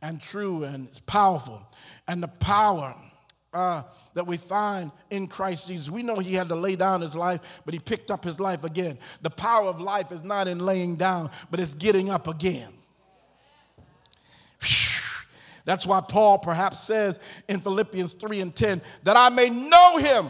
and 0.02 0.22
true 0.22 0.64
and 0.64 0.88
powerful. 1.06 1.62
And 2.08 2.24
the 2.24 2.28
power 2.28 2.96
uh, 3.54 3.84
that 4.14 4.26
we 4.26 4.38
find 4.38 4.92
in 5.10 5.28
Christ 5.28 5.68
Jesus. 5.68 5.90
We 5.90 6.04
know 6.04 6.16
he 6.16 6.34
had 6.34 6.48
to 6.50 6.56
lay 6.56 6.76
down 6.76 7.02
his 7.02 7.16
life, 7.16 7.42
but 7.66 7.74
he 7.74 7.80
picked 7.80 8.10
up 8.10 8.24
his 8.24 8.40
life 8.40 8.64
again. 8.64 8.98
The 9.22 9.30
power 9.30 9.68
of 9.68 9.82
life 9.82 10.12
is 10.12 10.24
not 10.24 10.48
in 10.48 10.60
laying 10.60 10.96
down, 10.96 11.30
but 11.50 11.60
it's 11.60 11.74
getting 11.74 12.10
up 12.10 12.28
again. 12.28 12.72
That's 15.72 15.86
why 15.86 16.02
Paul 16.02 16.38
perhaps 16.38 16.82
says 16.82 17.18
in 17.48 17.62
Philippians 17.62 18.12
3 18.16 18.42
and 18.42 18.54
10 18.54 18.82
that 19.04 19.16
I 19.16 19.30
may 19.30 19.50
know 19.50 19.96
him, 20.00 20.28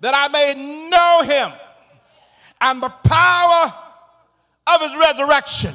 that 0.00 0.12
I 0.12 0.26
may 0.26 0.88
know 0.90 1.22
him 1.22 1.52
and 2.60 2.82
the 2.82 2.88
power 2.88 3.72
of 4.74 4.80
his 4.80 4.90
resurrection 4.96 5.72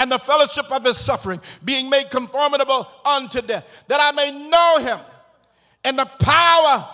and 0.00 0.10
the 0.10 0.18
fellowship 0.18 0.68
of 0.72 0.84
his 0.84 0.98
suffering, 0.98 1.40
being 1.64 1.88
made 1.88 2.10
conformable 2.10 2.88
unto 3.04 3.40
death, 3.40 3.68
that 3.86 4.00
I 4.00 4.10
may 4.10 4.48
know 4.50 4.78
him 4.80 4.98
and 5.84 6.00
the 6.00 6.06
power 6.06 6.88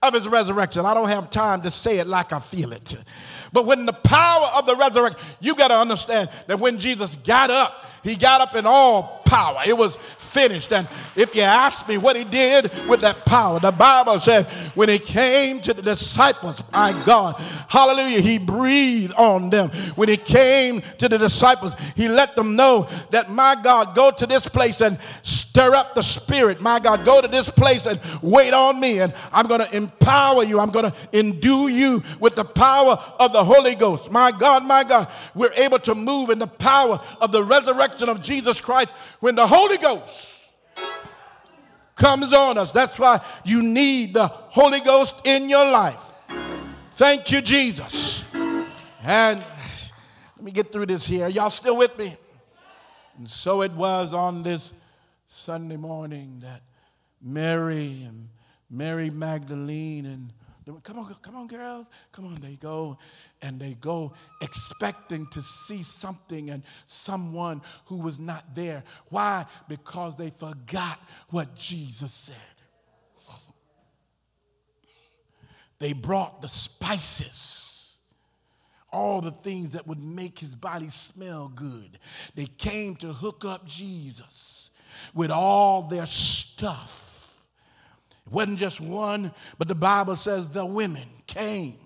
of 0.00 0.14
his 0.14 0.26
resurrection. 0.26 0.86
I 0.86 0.94
don't 0.94 1.10
have 1.10 1.28
time 1.28 1.60
to 1.60 1.70
say 1.70 1.98
it 1.98 2.06
like 2.06 2.32
I 2.32 2.38
feel 2.38 2.72
it. 2.72 2.94
But 3.52 3.66
when 3.66 3.84
the 3.84 3.92
power 3.92 4.46
of 4.56 4.64
the 4.64 4.76
resurrection, 4.76 5.20
you 5.40 5.54
got 5.56 5.68
to 5.68 5.76
understand 5.76 6.30
that 6.46 6.58
when 6.58 6.78
Jesus 6.78 7.16
got 7.16 7.50
up, 7.50 7.84
he 8.02 8.16
got 8.16 8.40
up 8.40 8.54
in 8.54 8.66
all 8.66 9.22
power. 9.24 9.60
It 9.66 9.76
was 9.76 9.96
finished. 10.30 10.72
And 10.72 10.88
if 11.16 11.34
you 11.34 11.42
ask 11.42 11.86
me 11.88 11.98
what 11.98 12.16
he 12.16 12.24
did 12.24 12.70
with 12.88 13.00
that 13.02 13.26
power, 13.26 13.60
the 13.60 13.72
Bible 13.72 14.18
said 14.20 14.46
when 14.74 14.88
he 14.88 14.98
came 14.98 15.60
to 15.62 15.74
the 15.74 15.82
disciples, 15.82 16.62
my 16.72 16.92
God, 17.04 17.36
hallelujah, 17.68 18.20
he 18.20 18.38
breathed 18.38 19.14
on 19.14 19.50
them. 19.50 19.70
When 19.96 20.08
he 20.08 20.16
came 20.16 20.82
to 20.98 21.08
the 21.08 21.18
disciples, 21.18 21.74
he 21.96 22.08
let 22.08 22.36
them 22.36 22.56
know 22.56 22.88
that, 23.10 23.30
my 23.30 23.56
God, 23.60 23.94
go 23.94 24.10
to 24.10 24.26
this 24.26 24.48
place 24.48 24.80
and 24.80 24.98
Stir 25.50 25.74
up 25.74 25.96
the 25.96 26.02
spirit. 26.02 26.60
My 26.60 26.78
God, 26.78 27.04
go 27.04 27.20
to 27.20 27.26
this 27.26 27.50
place 27.50 27.86
and 27.86 27.98
wait 28.22 28.54
on 28.54 28.78
me. 28.78 29.00
And 29.00 29.12
I'm 29.32 29.48
going 29.48 29.60
to 29.60 29.76
empower 29.76 30.44
you. 30.44 30.60
I'm 30.60 30.70
going 30.70 30.88
to 30.88 30.96
endue 31.12 31.66
you 31.66 32.04
with 32.20 32.36
the 32.36 32.44
power 32.44 32.96
of 33.18 33.32
the 33.32 33.42
Holy 33.42 33.74
Ghost. 33.74 34.12
My 34.12 34.30
God, 34.30 34.64
my 34.64 34.84
God, 34.84 35.08
we're 35.34 35.52
able 35.54 35.80
to 35.80 35.96
move 35.96 36.30
in 36.30 36.38
the 36.38 36.46
power 36.46 37.00
of 37.20 37.32
the 37.32 37.42
resurrection 37.42 38.08
of 38.08 38.22
Jesus 38.22 38.60
Christ 38.60 38.90
when 39.18 39.34
the 39.34 39.44
Holy 39.44 39.76
Ghost 39.78 40.19
comes 42.00 42.32
on 42.32 42.58
us. 42.58 42.72
That's 42.72 42.98
why 42.98 43.20
you 43.44 43.62
need 43.62 44.14
the 44.14 44.26
Holy 44.26 44.80
Ghost 44.80 45.14
in 45.24 45.48
your 45.48 45.70
life. 45.70 46.02
Thank 46.92 47.30
you, 47.30 47.40
Jesus. 47.40 48.24
And 49.02 49.44
let 50.36 50.44
me 50.44 50.50
get 50.50 50.72
through 50.72 50.86
this 50.86 51.06
here. 51.06 51.28
Y'all 51.28 51.50
still 51.50 51.76
with 51.76 51.96
me? 51.98 52.16
And 53.18 53.28
so 53.28 53.62
it 53.62 53.72
was 53.72 54.14
on 54.14 54.42
this 54.42 54.72
Sunday 55.26 55.76
morning 55.76 56.40
that 56.42 56.62
Mary 57.22 58.02
and 58.06 58.28
Mary 58.70 59.10
Magdalene 59.10 60.06
and 60.06 60.32
come 60.82 60.98
on, 60.98 61.14
come 61.22 61.36
on, 61.36 61.46
girls, 61.46 61.86
come 62.12 62.26
on, 62.26 62.36
they 62.36 62.54
go 62.56 62.98
and 63.42 63.58
they 63.58 63.74
go 63.74 64.12
expecting 64.42 65.26
to 65.28 65.42
see 65.42 65.82
something 65.82 66.50
and 66.50 66.62
someone 66.86 67.62
who 67.86 68.00
was 68.00 68.18
not 68.18 68.54
there. 68.54 68.84
Why? 69.08 69.46
Because 69.68 70.16
they 70.16 70.30
forgot 70.30 71.00
what 71.30 71.54
Jesus 71.56 72.12
said. 72.12 72.36
They 75.78 75.94
brought 75.94 76.42
the 76.42 76.48
spices, 76.48 77.96
all 78.92 79.22
the 79.22 79.30
things 79.30 79.70
that 79.70 79.86
would 79.86 80.02
make 80.02 80.38
his 80.38 80.54
body 80.54 80.90
smell 80.90 81.48
good. 81.48 81.98
They 82.34 82.46
came 82.46 82.96
to 82.96 83.14
hook 83.14 83.44
up 83.46 83.66
Jesus 83.66 84.70
with 85.14 85.30
all 85.30 85.82
their 85.82 86.06
stuff. 86.06 87.09
It 88.30 88.34
wasn't 88.34 88.58
just 88.58 88.80
one, 88.80 89.32
but 89.58 89.68
the 89.68 89.74
Bible 89.74 90.16
says 90.16 90.48
the 90.48 90.64
women 90.64 91.08
came 91.26 91.76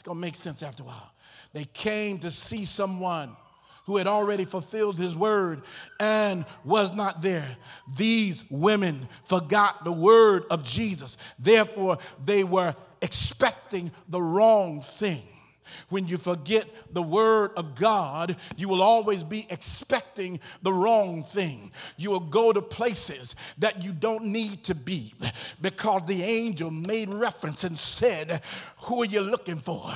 it's 0.00 0.06
going 0.06 0.16
to 0.16 0.20
make 0.22 0.36
sense 0.36 0.62
after 0.62 0.82
a 0.82 0.86
while. 0.86 1.12
They 1.52 1.66
came 1.66 2.20
to 2.20 2.30
see 2.30 2.64
someone 2.64 3.36
who 3.84 3.98
had 3.98 4.06
already 4.06 4.46
fulfilled 4.46 4.96
his 4.96 5.14
word 5.14 5.60
and 6.00 6.46
was 6.64 6.94
not 6.94 7.20
there. 7.20 7.58
These 7.98 8.46
women 8.48 9.06
forgot 9.26 9.84
the 9.84 9.92
word 9.92 10.44
of 10.50 10.64
Jesus. 10.64 11.18
Therefore, 11.38 11.98
they 12.24 12.44
were 12.44 12.74
expecting 13.02 13.90
the 14.08 14.22
wrong 14.22 14.80
thing. 14.80 15.28
When 15.88 16.06
you 16.06 16.16
forget 16.16 16.66
the 16.92 17.02
word 17.02 17.52
of 17.56 17.74
God, 17.74 18.36
you 18.56 18.68
will 18.68 18.82
always 18.82 19.24
be 19.24 19.46
expecting 19.50 20.40
the 20.62 20.72
wrong 20.72 21.22
thing. 21.22 21.72
You 21.96 22.10
will 22.10 22.20
go 22.20 22.52
to 22.52 22.62
places 22.62 23.34
that 23.58 23.82
you 23.82 23.92
don't 23.92 24.26
need 24.26 24.64
to 24.64 24.74
be 24.74 25.12
because 25.60 26.02
the 26.06 26.22
angel 26.22 26.70
made 26.70 27.08
reference 27.08 27.64
and 27.64 27.78
said, 27.78 28.42
Who 28.78 29.02
are 29.02 29.06
you 29.06 29.20
looking 29.20 29.58
for? 29.58 29.92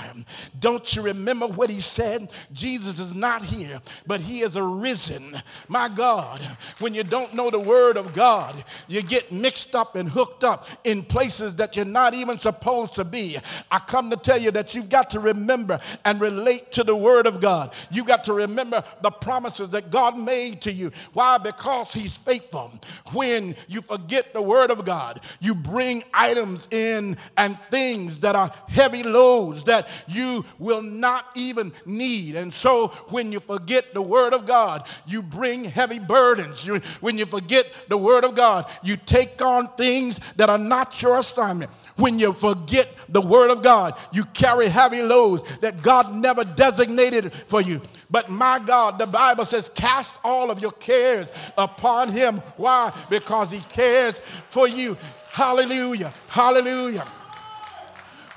Don't 0.59 0.95
you 0.95 1.03
remember 1.03 1.47
what 1.47 1.71
he 1.71 1.81
said? 1.81 2.31
Jesus 2.53 2.99
is 2.99 3.15
not 3.15 3.43
here, 3.43 3.81
but 4.07 4.21
he 4.21 4.41
is 4.41 4.57
arisen. 4.57 5.41
My 5.69 5.89
God, 5.89 6.41
when 6.79 6.95
you 6.95 7.03
don't 7.03 7.35
know 7.35 7.51
the 7.51 7.59
word 7.59 7.97
of 7.97 8.13
God, 8.13 8.63
you 8.89 9.03
get 9.03 9.33
mixed 9.33 9.75
up 9.75 9.97
and 9.97 10.09
hooked 10.09 10.45
up 10.45 10.67
in 10.85 11.03
places 11.03 11.55
that 11.57 11.77
you're 11.77 11.85
not 11.85 12.15
even 12.15 12.39
supposed 12.39 12.95
to 12.95 13.05
be. 13.05 13.39
I 13.71 13.79
come 13.79 14.11
to 14.11 14.17
tell 14.17 14.39
you 14.39 14.51
that 14.53 14.75
you've 14.75 14.89
got 14.89 15.11
to 15.11 15.21
remember 15.21 15.64
and 16.05 16.21
relate 16.21 16.73
to 16.73 16.85
the 16.85 16.97
Word 16.97 17.27
of 17.27 17.41
God. 17.41 17.73
You 17.91 18.05
got 18.05 18.25
to 18.25 18.33
remember 18.33 18.83
the 19.03 19.11
promises 19.11 19.71
that 19.71 19.91
God 19.91 20.19
made 20.19 20.63
to 20.63 20.73
you. 20.73 20.91
Why? 21.13 21.39
Because 21.39 21.93
He's 21.93 22.17
faithful. 22.17 22.73
When 23.13 23.57
you 23.69 23.83
forget 23.83 24.33
the 24.33 24.43
Word 24.43 24.71
of 24.71 24.85
God, 24.85 25.21
you 25.41 25.55
bring 25.55 26.05
items 26.13 26.69
in 26.71 27.17
and 27.37 27.59
things 27.71 28.21
that 28.21 28.37
are 28.37 28.53
heavy 28.69 29.03
loads 29.03 29.65
that 29.65 29.89
you 30.07 30.45
will 30.59 30.83
not 30.83 31.27
even 31.35 31.73
need. 31.87 32.37
And 32.37 32.53
so 32.53 32.89
when 33.09 33.33
you 33.33 33.41
forget 33.41 33.95
the 33.95 34.03
Word 34.03 34.33
of 34.33 34.47
God, 34.47 34.87
you 35.07 35.23
bring 35.23 35.65
heavy 35.65 35.99
burdens. 35.99 36.67
When 37.01 37.19
you 37.19 37.27
forget 37.27 37.67
the 37.89 37.99
Word 37.99 38.25
of 38.25 38.35
God, 38.35 38.71
you 38.83 38.97
take 38.97 39.41
on 39.43 39.69
things 39.77 40.21
that 40.37 40.51
are 40.51 40.59
not 40.59 41.01
your 41.03 41.19
assignment. 41.19 41.71
When 41.97 42.19
you 42.19 42.33
forget 42.33 42.89
the 43.09 43.21
word 43.21 43.51
of 43.51 43.63
God, 43.63 43.95
you 44.13 44.25
carry 44.27 44.69
heavy 44.69 45.03
loads 45.03 45.59
that 45.59 45.83
God 45.83 46.13
never 46.13 46.45
designated 46.45 47.33
for 47.33 47.61
you. 47.61 47.81
But 48.11 48.31
my 48.31 48.59
God, 48.59 48.99
the 48.99 49.07
Bible 49.07 49.45
says, 49.45 49.69
cast 49.75 50.17
all 50.25 50.51
of 50.51 50.61
your 50.61 50.73
cares 50.73 51.27
upon 51.57 52.11
him. 52.11 52.39
Why? 52.57 52.93
Because 53.11 53.51
he 53.51 53.61
cares 53.61 54.19
for 54.49 54.67
you. 54.67 54.97
Hallelujah. 55.31 56.13
Hallelujah. 56.29 57.07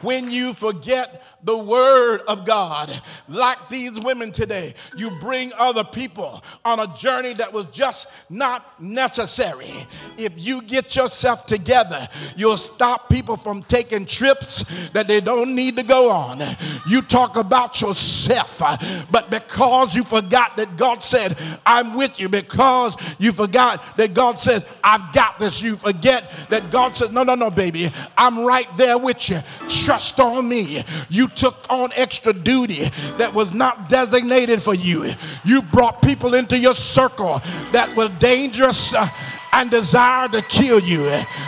When 0.01 0.29
you 0.29 0.53
forget 0.53 1.23
the 1.43 1.57
word 1.57 2.21
of 2.27 2.45
God. 2.45 2.91
Like 3.27 3.69
these 3.69 3.99
women 3.99 4.31
today, 4.31 4.73
you 4.95 5.11
bring 5.11 5.51
other 5.57 5.83
people 5.83 6.43
on 6.65 6.79
a 6.79 6.87
journey 6.95 7.33
that 7.33 7.53
was 7.53 7.65
just 7.67 8.07
not 8.29 8.81
necessary. 8.81 9.71
If 10.17 10.33
you 10.35 10.61
get 10.61 10.95
yourself 10.95 11.45
together, 11.45 12.07
you'll 12.35 12.57
stop 12.57 13.09
people 13.09 13.37
from 13.37 13.63
taking 13.63 14.05
trips 14.05 14.89
that 14.89 15.07
they 15.07 15.21
don't 15.21 15.55
need 15.55 15.77
to 15.77 15.83
go 15.83 16.09
on. 16.11 16.41
You 16.87 17.01
talk 17.01 17.37
about 17.37 17.81
yourself, 17.81 18.61
uh, 18.61 18.77
but 19.11 19.29
because 19.29 19.95
you 19.95 20.03
forgot 20.03 20.57
that 20.57 20.77
God 20.77 21.03
said, 21.03 21.37
I'm 21.65 21.93
with 21.93 22.19
you, 22.19 22.29
because 22.29 22.95
you 23.19 23.31
forgot 23.31 23.97
that 23.97 24.13
God 24.13 24.39
says, 24.39 24.65
I've 24.83 25.13
got 25.13 25.39
this, 25.39 25.61
you 25.61 25.75
forget 25.75 26.29
that 26.49 26.71
God 26.71 26.95
said, 26.95 27.13
No, 27.13 27.23
no, 27.23 27.35
no, 27.35 27.51
baby, 27.51 27.89
I'm 28.17 28.43
right 28.45 28.67
there 28.77 28.97
with 28.97 29.29
you. 29.29 29.39
Trust 29.67 30.19
on 30.19 30.47
me. 30.47 30.83
You 31.09 31.26
took 31.35 31.55
on 31.69 31.91
extra 31.95 32.33
duty 32.33 32.83
that 33.17 33.33
was 33.33 33.53
not 33.53 33.89
designated 33.89 34.61
for 34.61 34.73
you. 34.73 35.09
You 35.43 35.61
brought 35.61 36.01
people 36.01 36.33
into 36.33 36.57
your 36.57 36.75
circle 36.75 37.41
that 37.71 37.95
were 37.95 38.09
dangerous 38.19 38.93
uh, 38.93 39.07
and 39.53 39.71
desired 39.71 40.33
to 40.33 40.41
kill 40.43 40.79
you. 40.79 41.03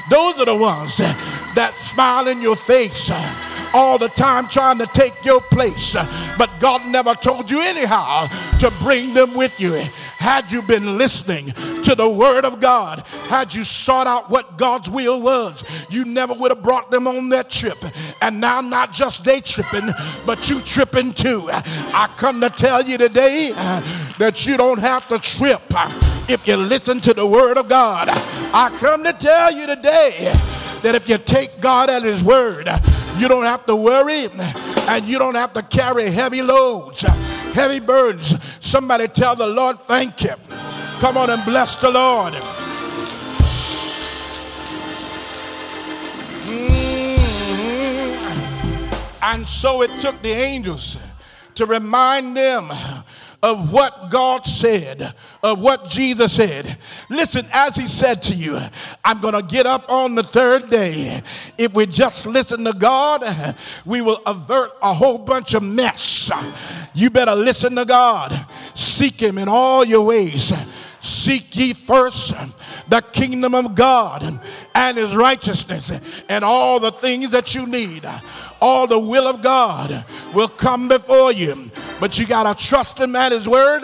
Those 0.09 0.39
are 0.39 0.45
the 0.45 0.57
ones 0.57 0.97
that 0.97 1.73
smile 1.79 2.27
in 2.27 2.41
your 2.41 2.55
face 2.55 3.09
uh, 3.11 3.69
all 3.73 3.97
the 3.97 4.09
time 4.09 4.47
trying 4.47 4.77
to 4.79 4.87
take 4.87 5.13
your 5.23 5.41
place. 5.41 5.95
But 6.37 6.49
God 6.59 6.85
never 6.87 7.13
told 7.13 7.51
you 7.51 7.61
anyhow 7.61 8.27
to 8.59 8.71
bring 8.81 9.13
them 9.13 9.33
with 9.33 9.59
you. 9.59 9.73
Had 9.73 10.51
you 10.51 10.61
been 10.61 10.97
listening 10.97 11.47
to 11.83 11.95
the 11.95 12.09
word 12.09 12.45
of 12.45 12.59
God, 12.59 12.99
had 13.27 13.53
you 13.53 13.63
sought 13.63 14.07
out 14.07 14.29
what 14.29 14.57
God's 14.57 14.89
will 14.89 15.21
was, 15.21 15.63
you 15.89 16.03
never 16.05 16.33
would 16.33 16.51
have 16.51 16.63
brought 16.63 16.91
them 16.91 17.07
on 17.07 17.29
that 17.29 17.49
trip. 17.49 17.77
And 18.21 18.41
now, 18.41 18.61
not 18.61 18.91
just 18.91 19.23
they 19.23 19.41
tripping, 19.41 19.89
but 20.25 20.49
you 20.49 20.59
tripping 20.61 21.13
too. 21.13 21.49
I 21.51 22.09
come 22.17 22.41
to 22.41 22.49
tell 22.49 22.83
you 22.83 22.97
today 22.97 23.51
that 24.17 24.45
you 24.45 24.57
don't 24.57 24.79
have 24.79 25.07
to 25.07 25.19
trip 25.19 25.61
if 26.29 26.47
you 26.47 26.57
listen 26.57 26.99
to 27.01 27.13
the 27.13 27.25
word 27.25 27.57
of 27.57 27.69
God. 27.69 28.09
I 28.09 28.75
come 28.79 29.03
to 29.03 29.13
tell 29.13 29.51
you 29.51 29.67
today 29.67 30.33
that 30.81 30.95
if 30.95 31.07
you 31.07 31.17
take 31.17 31.61
God 31.61 31.89
at 31.89 32.03
His 32.03 32.23
word, 32.23 32.69
you 33.17 33.27
don't 33.27 33.43
have 33.43 33.65
to 33.67 33.75
worry 33.75 34.27
and 34.27 35.05
you 35.05 35.17
don't 35.19 35.35
have 35.35 35.53
to 35.53 35.61
carry 35.63 36.09
heavy 36.09 36.41
loads 36.41 37.05
heavy 37.53 37.79
burdens. 37.79 38.35
Somebody 38.59 39.07
tell 39.07 39.35
the 39.35 39.47
Lord, 39.47 39.79
thank 39.81 40.23
you. 40.23 40.33
Come 40.99 41.17
on 41.17 41.29
and 41.29 41.43
bless 41.43 41.75
the 41.75 41.89
Lord. 41.89 42.33
And 49.29 49.47
so 49.47 49.83
it 49.83 49.91
took 49.99 50.19
the 50.23 50.31
angels 50.31 50.97
to 51.53 51.67
remind 51.67 52.35
them 52.35 52.71
of 53.43 53.71
what 53.71 54.09
God 54.09 54.43
said, 54.43 55.13
of 55.43 55.61
what 55.61 55.87
Jesus 55.87 56.33
said. 56.33 56.79
Listen, 57.11 57.45
as 57.51 57.75
He 57.75 57.85
said 57.85 58.23
to 58.23 58.33
you, 58.33 58.59
I'm 59.05 59.21
going 59.21 59.35
to 59.35 59.43
get 59.43 59.67
up 59.67 59.87
on 59.87 60.15
the 60.15 60.23
third 60.23 60.71
day. 60.71 61.21
If 61.59 61.75
we 61.75 61.85
just 61.85 62.25
listen 62.25 62.65
to 62.65 62.73
God, 62.73 63.55
we 63.85 64.01
will 64.01 64.19
avert 64.25 64.71
a 64.81 64.95
whole 64.95 65.19
bunch 65.19 65.53
of 65.53 65.61
mess. 65.61 66.31
You 66.95 67.11
better 67.11 67.35
listen 67.35 67.75
to 67.75 67.85
God, 67.85 68.33
seek 68.73 69.21
Him 69.21 69.37
in 69.37 69.47
all 69.47 69.85
your 69.85 70.07
ways. 70.07 70.51
Seek 71.01 71.55
ye 71.55 71.73
first 71.73 72.33
the 72.89 73.01
kingdom 73.13 73.55
of 73.55 73.73
God 73.73 74.41
and 74.75 74.97
his 74.97 75.15
righteousness 75.15 75.91
and 76.27 76.43
all 76.43 76.79
the 76.79 76.91
things 76.91 77.29
that 77.29 77.55
you 77.55 77.65
need 77.65 78.05
all 78.61 78.87
the 78.87 78.99
will 78.99 79.27
of 79.27 79.41
God 79.41 80.05
will 80.33 80.47
come 80.47 80.87
before 80.87 81.31
you. 81.31 81.71
But 81.99 82.17
you 82.17 82.25
got 82.25 82.57
to 82.57 82.67
trust 82.67 82.97
Him 82.99 83.15
at 83.15 83.31
His 83.31 83.47
word 83.47 83.83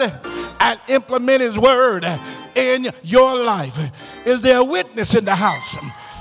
and 0.60 0.80
implement 0.88 1.42
His 1.42 1.58
word 1.58 2.06
in 2.54 2.88
your 3.02 3.36
life. 3.36 3.90
Is 4.26 4.42
there 4.42 4.60
a 4.60 4.64
witness 4.64 5.14
in 5.14 5.24
the 5.24 5.34
house? 5.34 5.76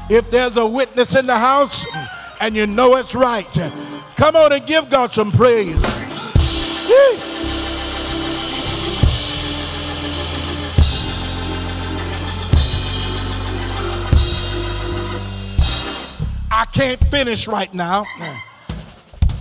If 0.09 0.29
there's 0.29 0.57
a 0.57 0.67
witness 0.67 1.15
in 1.15 1.25
the 1.25 1.37
house 1.37 1.85
and 2.39 2.55
you 2.55 2.67
know 2.67 2.95
it's 2.97 3.15
right, 3.15 3.49
come 4.15 4.35
on 4.35 4.53
and 4.53 4.65
give 4.65 4.89
God 4.89 5.11
some 5.11 5.31
praise. 5.31 5.81
I 16.57 16.63
can't 16.71 16.99
finish 17.07 17.47
right 17.47 17.73
now. 17.73 18.05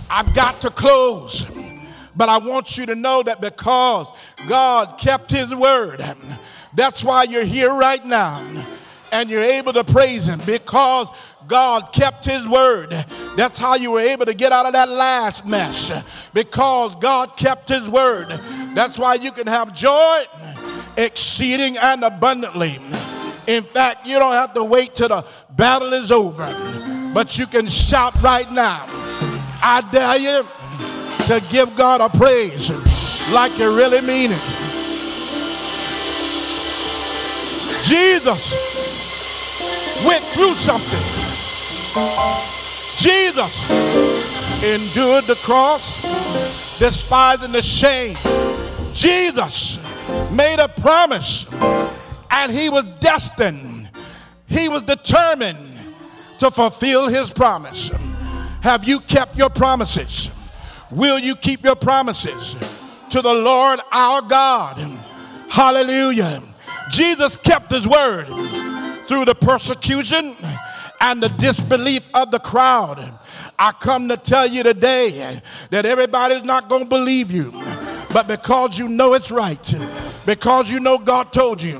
I've 0.09 0.33
got 0.33 0.61
to 0.61 0.69
close. 0.69 1.45
But 2.15 2.29
I 2.29 2.37
want 2.37 2.77
you 2.77 2.85
to 2.85 2.95
know 2.95 3.23
that 3.23 3.41
because 3.41 4.07
God 4.47 4.97
kept 4.97 5.31
his 5.31 5.53
word, 5.53 6.01
that's 6.73 7.03
why 7.03 7.23
you're 7.23 7.43
here 7.43 7.73
right 7.73 8.03
now. 8.05 8.45
And 9.11 9.29
you're 9.29 9.43
able 9.43 9.73
to 9.73 9.83
praise 9.83 10.27
him 10.27 10.39
because 10.45 11.07
God 11.47 11.93
kept 11.93 12.25
his 12.25 12.47
word. 12.47 12.91
That's 13.35 13.57
how 13.57 13.75
you 13.75 13.91
were 13.91 13.99
able 13.99 14.25
to 14.25 14.33
get 14.33 14.51
out 14.51 14.65
of 14.65 14.73
that 14.73 14.89
last 14.89 15.45
mess 15.45 15.91
because 16.33 16.95
God 16.95 17.37
kept 17.37 17.69
his 17.69 17.87
word. 17.87 18.29
That's 18.73 18.97
why 18.97 19.15
you 19.15 19.31
can 19.31 19.47
have 19.47 19.75
joy 19.75 20.23
exceeding 20.97 21.77
and 21.77 22.03
abundantly. 22.03 22.79
In 23.47 23.63
fact, 23.63 24.07
you 24.07 24.17
don't 24.17 24.33
have 24.33 24.53
to 24.55 24.63
wait 24.63 24.95
till 24.95 25.09
the 25.09 25.25
battle 25.51 25.93
is 25.93 26.11
over, 26.11 27.11
but 27.13 27.37
you 27.37 27.45
can 27.45 27.67
shout 27.67 28.21
right 28.23 28.49
now. 28.51 28.85
I 29.61 29.81
dare 29.91 30.17
you 30.17 30.45
to 31.27 31.43
give 31.51 31.75
God 31.75 32.01
a 32.01 32.09
praise 32.09 32.69
like 33.31 33.57
you 33.57 33.75
really 33.75 34.01
mean 34.01 34.31
it. 34.31 34.41
Jesus 37.83 38.53
went 40.05 40.23
through 40.25 40.53
something. 40.55 41.25
Jesus 42.97 43.69
endured 44.63 45.25
the 45.25 45.37
cross, 45.43 46.01
despising 46.79 47.51
the 47.51 47.61
shame. 47.61 48.15
Jesus 48.93 49.77
made 50.31 50.59
a 50.59 50.67
promise 50.67 51.45
and 52.31 52.51
he 52.51 52.69
was 52.69 52.83
destined, 52.99 53.89
he 54.47 54.69
was 54.69 54.81
determined 54.83 55.77
to 56.39 56.51
fulfill 56.51 57.07
his 57.07 57.29
promise. 57.31 57.91
Have 58.65 58.83
you 58.83 58.99
kept 58.99 59.37
your 59.37 59.51
promises? 59.51 60.31
Will 60.89 61.19
you 61.19 61.35
keep 61.35 61.63
your 61.63 61.75
promises 61.75 62.55
to 63.11 63.21
the 63.21 63.31
Lord 63.31 63.79
our 63.91 64.23
God? 64.23 64.79
Hallelujah. 65.47 66.41
Jesus 66.89 67.37
kept 67.37 67.71
his 67.71 67.87
word 67.87 68.25
through 69.05 69.25
the 69.25 69.35
persecution 69.39 70.35
and 70.99 71.21
the 71.21 71.29
disbelief 71.37 72.09
of 72.15 72.31
the 72.31 72.39
crowd. 72.39 73.07
I 73.59 73.71
come 73.73 74.07
to 74.09 74.17
tell 74.17 74.47
you 74.47 74.63
today 74.63 75.39
that 75.69 75.85
everybody's 75.85 76.43
not 76.43 76.67
going 76.67 76.85
to 76.85 76.89
believe 76.89 77.29
you, 77.29 77.51
but 78.11 78.27
because 78.27 78.79
you 78.79 78.87
know 78.87 79.13
it's 79.13 79.29
right, 79.29 79.73
because 80.25 80.71
you 80.71 80.79
know 80.79 80.97
God 80.97 81.31
told 81.31 81.61
you 81.61 81.77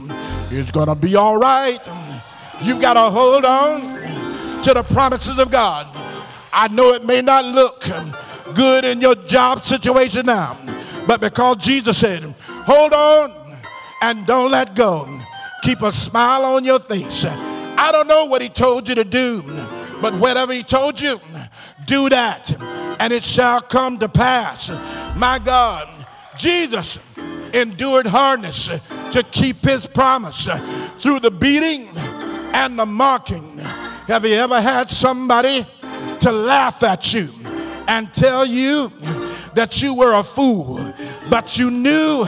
it's 0.51 0.69
going 0.69 0.89
to 0.89 0.95
be 0.95 1.15
all 1.15 1.37
right, 1.37 1.79
you've 2.61 2.79
got 2.79 2.93
to 2.93 3.09
hold 3.09 3.43
on 3.43 3.81
to 4.61 4.71
the 4.75 4.83
promises 4.93 5.39
of 5.39 5.49
God. 5.49 6.04
I 6.57 6.69
know 6.69 6.93
it 6.93 7.03
may 7.03 7.21
not 7.21 7.43
look 7.43 7.85
good 8.55 8.85
in 8.85 9.01
your 9.01 9.15
job 9.15 9.61
situation 9.61 10.25
now, 10.25 10.57
but 11.05 11.19
because 11.19 11.57
Jesus 11.57 11.97
said, 11.97 12.23
hold 12.49 12.93
on 12.93 13.33
and 14.01 14.25
don't 14.25 14.51
let 14.51 14.73
go, 14.73 15.05
keep 15.63 15.81
a 15.81 15.91
smile 15.91 16.45
on 16.45 16.63
your 16.63 16.79
face. 16.79 17.25
I 17.25 17.91
don't 17.91 18.07
know 18.07 18.23
what 18.25 18.41
he 18.41 18.47
told 18.47 18.87
you 18.87 18.95
to 18.95 19.03
do, 19.03 19.41
but 20.01 20.13
whatever 20.13 20.53
he 20.53 20.63
told 20.63 21.01
you, 21.01 21.19
do 21.85 22.07
that, 22.07 22.49
and 23.01 23.11
it 23.11 23.25
shall 23.25 23.59
come 23.59 23.99
to 23.99 24.07
pass. 24.07 24.69
My 25.17 25.39
God, 25.39 25.89
Jesus 26.37 27.17
endured 27.53 28.05
hardness 28.05 28.67
to 29.11 29.23
keep 29.23 29.57
his 29.57 29.87
promise 29.87 30.47
through 30.99 31.19
the 31.19 31.31
beating 31.31 31.89
and 32.53 32.79
the 32.79 32.85
mocking. 32.85 33.57
Have 34.07 34.23
you 34.23 34.35
ever 34.35 34.61
had 34.61 34.89
somebody 34.89 35.65
to 36.25 36.31
laugh 36.31 36.81
at 36.81 37.13
you 37.13 37.29
and 37.87 38.11
tell 38.11 38.43
you 38.43 38.91
that 39.53 39.79
you 39.83 39.93
were 39.93 40.13
a 40.13 40.23
fool, 40.23 40.79
but 41.29 41.55
you 41.55 41.69
knew 41.69 42.25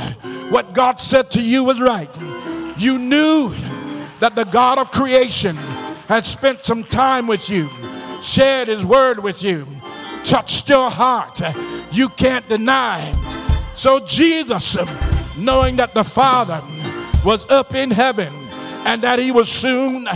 what 0.51 0.71
God 0.71 0.99
said 0.99 1.31
to 1.31 1.41
you 1.41 1.63
was 1.63 1.81
right? 1.81 2.15
You 2.77 2.99
knew 2.99 3.49
that 4.19 4.35
the 4.35 4.43
God 4.43 4.77
of 4.77 4.91
creation 4.91 5.55
had 6.07 6.27
spent 6.27 6.63
some 6.63 6.83
time 6.83 7.25
with 7.25 7.49
you, 7.49 7.71
shared 8.21 8.67
his 8.67 8.85
word 8.85 9.17
with 9.17 9.41
you, 9.41 9.65
touched 10.23 10.69
your 10.69 10.91
heart. 10.91 11.41
You 11.91 12.09
can't 12.09 12.47
deny. 12.47 13.01
So, 13.73 13.99
Jesus, 14.01 14.77
knowing 15.39 15.75
that 15.77 15.95
the 15.95 16.03
Father 16.03 16.61
was 17.25 17.49
up 17.49 17.73
in 17.73 17.89
heaven 17.89 18.31
and 18.85 19.01
that 19.01 19.17
he 19.17 19.31
was 19.31 19.49
soon 19.49 20.07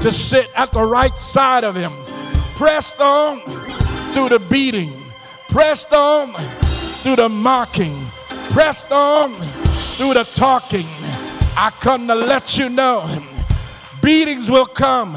to 0.00 0.10
sit 0.10 0.48
at 0.56 0.72
the 0.72 0.82
right 0.82 1.14
side 1.18 1.64
of 1.64 1.76
him, 1.76 1.92
pressed 2.56 3.00
on 3.00 3.40
through 4.12 4.30
the 4.30 4.42
beating, 4.50 5.12
pressed 5.48 5.92
on 5.92 6.32
through 7.02 7.16
the 7.16 7.28
mocking, 7.28 7.94
pressed 8.50 8.90
on 8.90 9.34
through 9.96 10.14
the 10.14 10.24
talking. 10.34 10.86
I 11.58 11.70
come 11.80 12.06
to 12.08 12.14
let 12.14 12.56
you 12.56 12.68
know 12.70 13.06
beatings 14.02 14.50
will 14.50 14.66
come, 14.66 15.14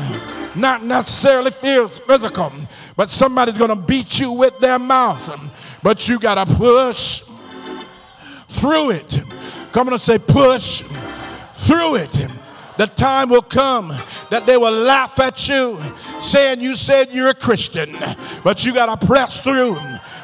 not 0.55 0.83
necessarily 0.83 1.51
physical, 1.51 2.51
but 2.97 3.09
somebody's 3.09 3.57
going 3.57 3.69
to 3.69 3.75
beat 3.75 4.19
you 4.19 4.31
with 4.31 4.59
their 4.59 4.79
mouth. 4.79 5.53
But 5.81 6.09
you 6.09 6.19
got 6.19 6.45
to 6.45 6.55
push 6.55 7.21
through 8.49 8.91
it. 8.91 9.23
Come 9.71 9.87
on 9.87 9.93
and 9.93 10.01
say, 10.01 10.19
push 10.19 10.81
through 11.53 11.95
it. 11.95 12.27
The 12.77 12.87
time 12.87 13.29
will 13.29 13.41
come 13.41 13.91
that 14.29 14.45
they 14.45 14.57
will 14.57 14.71
laugh 14.71 15.19
at 15.19 15.47
you, 15.47 15.79
saying 16.21 16.61
you 16.61 16.75
said 16.75 17.11
you're 17.11 17.29
a 17.29 17.33
Christian, 17.33 17.97
but 18.43 18.63
you 18.65 18.73
got 18.73 18.99
to 18.99 19.07
press 19.07 19.39
through. 19.41 19.79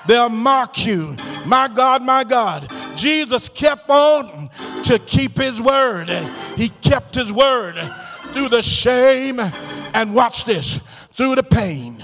They'll 0.07 0.29
mock 0.29 0.85
you. 0.85 1.15
My 1.45 1.67
God, 1.67 2.03
my 2.03 2.23
God. 2.23 2.71
Jesus 2.95 3.49
kept 3.49 3.89
on 3.89 4.49
to 4.83 4.99
keep 4.99 5.37
his 5.37 5.59
word. 5.59 6.09
He 6.55 6.69
kept 6.69 7.15
his 7.15 7.31
word 7.31 7.75
through 8.33 8.49
the 8.49 8.61
shame, 8.61 9.39
and 9.93 10.13
watch 10.13 10.43
this, 10.43 10.79
through 11.13 11.35
the 11.35 11.43
pain. 11.43 12.03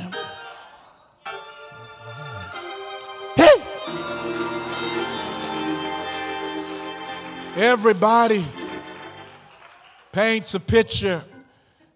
Hey! 3.36 3.62
Everybody 7.58 8.46
paints 10.14 10.54
a 10.54 10.60
picture, 10.60 11.22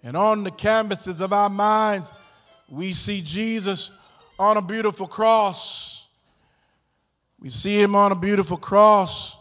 and 0.06 0.16
on 0.16 0.44
the 0.44 0.52
canvases 0.52 1.20
of 1.20 1.34
our 1.34 1.50
minds, 1.50 2.14
we 2.70 2.94
see 2.94 3.22
Jesus 3.22 3.90
on 4.38 4.56
a 4.56 4.62
beautiful 4.62 5.08
cross. 5.08 6.06
We 7.40 7.50
see 7.50 7.82
him 7.82 7.96
on 7.96 8.12
a 8.12 8.16
beautiful 8.16 8.58
cross 8.58 9.36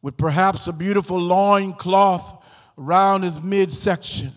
with 0.00 0.16
perhaps 0.16 0.66
a 0.66 0.72
beautiful 0.72 1.20
loin 1.20 1.74
cloth 1.74 2.42
around 2.78 3.22
his 3.22 3.38
midsection. 3.42 4.32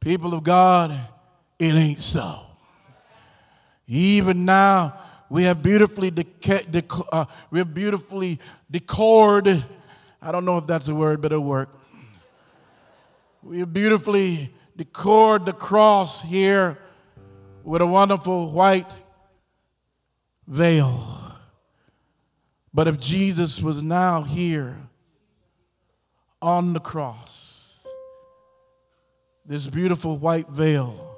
People 0.00 0.34
of 0.34 0.42
God, 0.42 0.98
it 1.60 1.74
ain't 1.74 2.00
so. 2.00 2.40
Even 3.86 4.44
now, 4.44 4.98
we 5.30 5.44
have 5.44 5.62
beautifully 5.62 6.10
deca- 6.10 6.66
dec- 6.66 7.08
uh, 7.12 7.26
we 7.52 7.60
have 7.60 7.72
beautifully 7.72 8.40
decored. 8.68 9.64
I 10.20 10.32
don't 10.32 10.44
know 10.44 10.58
if 10.58 10.66
that's 10.66 10.88
a 10.88 10.94
word, 10.94 11.22
but 11.22 11.30
it'll 11.30 11.44
work. 11.44 11.77
We 13.48 13.64
beautifully 13.64 14.52
decored 14.76 15.46
the 15.46 15.54
cross 15.54 16.20
here 16.20 16.76
with 17.64 17.80
a 17.80 17.86
wonderful 17.86 18.50
white 18.50 18.90
veil. 20.46 21.34
But 22.74 22.88
if 22.88 23.00
Jesus 23.00 23.62
was 23.62 23.80
now 23.80 24.20
here 24.20 24.76
on 26.42 26.74
the 26.74 26.80
cross, 26.80 27.80
this 29.46 29.66
beautiful 29.66 30.18
white 30.18 30.50
veil 30.50 31.16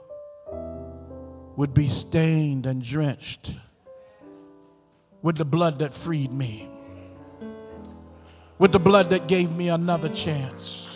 would 1.57 1.74
be 1.74 1.89
stained 1.89 2.64
and 2.64 2.81
drenched 2.81 3.57
with 5.20 5.37
the 5.37 5.45
blood 5.45 5.81
that 5.81 5.93
freed 5.93 6.31
me, 6.31 6.70
with 8.57 8.70
the 8.70 8.78
blood 8.78 9.11
that 9.11 9.26
gave 9.26 9.51
me 9.51 9.68
another 9.68 10.09
chance. 10.09 10.89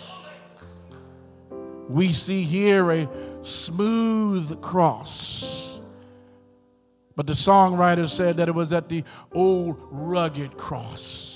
We 1.89 2.13
see 2.13 2.43
here 2.43 2.91
a 2.91 3.09
smooth 3.43 4.61
cross. 4.63 5.79
But 7.17 7.27
the 7.27 7.35
songwriter 7.35 8.09
said 8.09 8.39
that 8.39 8.49
it 8.49 8.55
was 8.55 8.73
at 8.73 8.89
the 8.89 9.05
old 9.33 9.77
rugged 9.91 10.57
cross. 10.57 11.35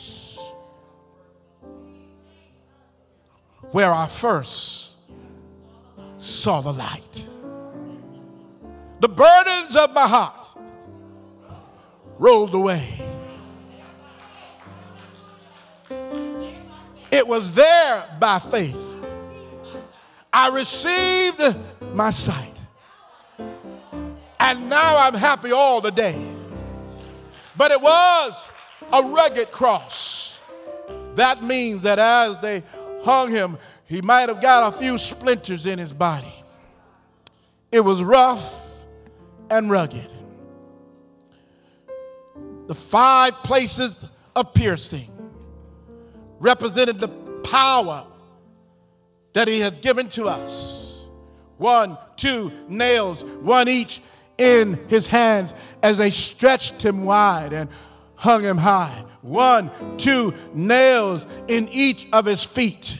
where 3.72 3.92
I 3.92 4.06
first 4.06 4.94
saw 6.18 6.60
the 6.60 6.72
light. 6.72 7.28
The 9.00 9.08
burdens 9.08 9.76
of 9.76 9.92
my 9.92 10.08
heart 10.08 10.46
rolled 12.18 12.54
away. 12.54 13.00
It 17.10 17.26
was 17.26 17.52
there 17.52 18.04
by 18.18 18.38
faith. 18.38 18.87
I 20.32 20.48
received 20.48 21.56
my 21.92 22.10
sight. 22.10 22.54
And 24.40 24.68
now 24.68 24.98
I'm 24.98 25.14
happy 25.14 25.52
all 25.52 25.80
the 25.80 25.90
day. 25.90 26.24
But 27.56 27.70
it 27.70 27.80
was 27.80 28.46
a 28.92 29.02
rugged 29.02 29.50
cross. 29.50 30.38
That 31.16 31.42
means 31.42 31.82
that 31.82 31.98
as 31.98 32.38
they 32.38 32.62
hung 33.04 33.30
him, 33.30 33.58
he 33.86 34.00
might 34.02 34.28
have 34.28 34.40
got 34.40 34.72
a 34.72 34.78
few 34.78 34.98
splinters 34.98 35.66
in 35.66 35.78
his 35.78 35.92
body. 35.92 36.34
It 37.72 37.80
was 37.80 38.02
rough 38.02 38.84
and 39.50 39.70
rugged. 39.70 40.12
The 42.66 42.74
five 42.74 43.32
places 43.42 44.04
of 44.36 44.54
piercing 44.54 45.10
represented 46.38 46.98
the 46.98 47.08
power 47.42 48.06
that 49.38 49.46
he 49.46 49.60
has 49.60 49.78
given 49.78 50.08
to 50.08 50.26
us. 50.26 51.06
One, 51.58 51.96
two 52.16 52.50
nails, 52.66 53.22
one 53.22 53.68
each 53.68 54.02
in 54.36 54.74
his 54.88 55.06
hands 55.06 55.54
as 55.80 55.96
they 55.96 56.10
stretched 56.10 56.82
him 56.82 57.04
wide 57.04 57.52
and 57.52 57.70
hung 58.16 58.42
him 58.42 58.58
high. 58.58 59.04
One, 59.22 59.70
two 59.96 60.34
nails 60.54 61.24
in 61.46 61.68
each 61.68 62.08
of 62.12 62.24
his 62.26 62.42
feet. 62.42 62.98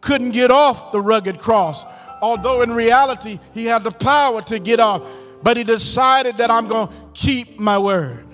Couldn't 0.00 0.32
get 0.32 0.50
off 0.50 0.90
the 0.90 1.00
rugged 1.00 1.38
cross, 1.38 1.84
although 2.20 2.62
in 2.62 2.72
reality 2.72 3.38
he 3.54 3.66
had 3.66 3.84
the 3.84 3.92
power 3.92 4.42
to 4.42 4.58
get 4.58 4.80
off. 4.80 5.02
But 5.44 5.56
he 5.56 5.62
decided 5.62 6.38
that 6.38 6.50
I'm 6.50 6.66
going 6.66 6.88
to 6.88 6.94
keep 7.14 7.60
my 7.60 7.78
word. 7.78 8.26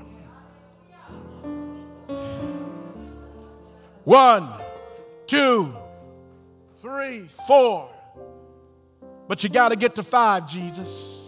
One, 4.05 4.49
two, 5.27 5.75
three, 6.95 7.27
four. 7.47 7.91
But 9.27 9.43
you 9.43 9.51
got 9.51 9.71
to 9.71 9.77
get 9.77 9.95
to 9.97 10.03
five, 10.03 10.49
Jesus. 10.49 11.19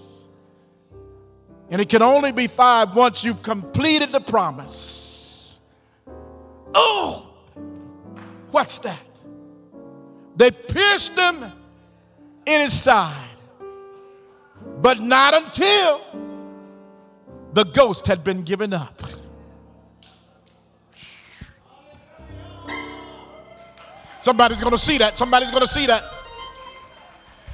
And 1.71 1.81
it 1.81 1.89
can 1.89 2.03
only 2.03 2.31
be 2.31 2.47
five 2.47 2.95
once 2.95 3.25
you've 3.25 3.43
completed 3.43 4.13
the 4.13 4.21
promise. 4.21 5.57
Oh, 6.75 7.35
what's 8.51 8.79
that? 8.81 9.01
They 10.37 10.51
pierced 10.51 11.19
him 11.19 11.43
in 12.45 12.61
his 12.61 12.79
side, 12.79 13.17
but 14.83 15.01
not 15.01 15.35
until 15.35 16.01
the 17.55 17.65
ghost 17.65 18.07
had 18.07 18.23
been 18.23 18.43
given 18.43 18.73
up. 18.73 19.03
Somebody's 24.27 24.61
going 24.61 24.73
to 24.73 24.79
see 24.79 24.99
that. 24.99 25.17
Somebody's 25.17 25.53
going 25.53 25.63
to 25.63 25.69
see 25.69 25.87
that. 25.87 26.03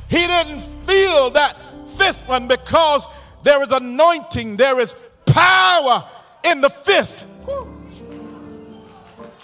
He 0.09 0.27
didn't 0.27 0.61
feel 0.87 1.29
that 1.33 1.55
fifth 1.87 2.27
one 2.27 2.49
because 2.49 3.07
there 3.43 3.63
is 3.63 3.71
anointing, 3.73 4.57
there 4.57 4.81
is 4.81 4.95
power 5.27 6.03
in 6.47 6.63
the 6.63 6.71
fifth. 6.71 7.29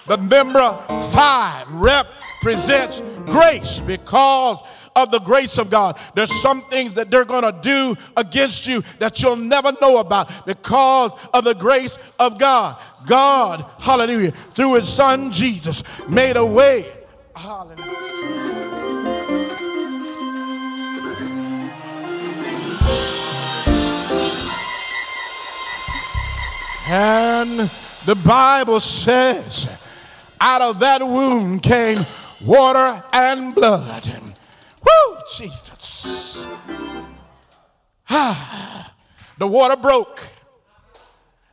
The 0.06 0.16
number 0.16 0.82
five 1.12 1.70
represents 1.70 3.02
grace 3.26 3.80
because 3.80 4.62
of 4.96 5.10
the 5.10 5.18
grace 5.18 5.58
of 5.58 5.68
God. 5.68 5.98
There's 6.14 6.34
some 6.40 6.62
things 6.70 6.94
that 6.94 7.10
they're 7.10 7.26
going 7.26 7.42
to 7.42 7.60
do 7.60 7.94
against 8.16 8.66
you 8.66 8.82
that 9.00 9.20
you'll 9.20 9.36
never 9.36 9.72
know 9.82 9.98
about 9.98 10.46
because 10.46 11.10
of 11.34 11.44
the 11.44 11.54
grace 11.54 11.98
of 12.18 12.38
God. 12.38 12.78
God, 13.06 13.66
hallelujah, 13.78 14.30
through 14.30 14.76
his 14.76 14.88
son 14.88 15.30
Jesus, 15.30 15.82
made 16.08 16.38
a 16.38 16.46
way 16.46 16.86
And 26.90 27.70
the 28.06 28.16
Bible 28.24 28.80
says, 28.80 29.68
out 30.40 30.62
of 30.62 30.80
that 30.80 31.06
wound 31.06 31.62
came 31.62 31.98
water 32.44 33.04
and 33.12 33.54
blood. 33.54 34.04
Woo, 34.82 35.16
Jesus. 35.36 36.44
Ah, 38.10 38.92
the 39.38 39.46
water 39.46 39.76
broke 39.76 40.26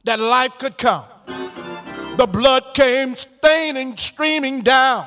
that 0.03 0.19
life 0.19 0.57
could 0.57 0.79
come. 0.79 1.05
The 2.17 2.25
blood 2.25 2.73
came 2.73 3.15
staining, 3.15 3.97
streaming 3.97 4.61
down 4.61 5.05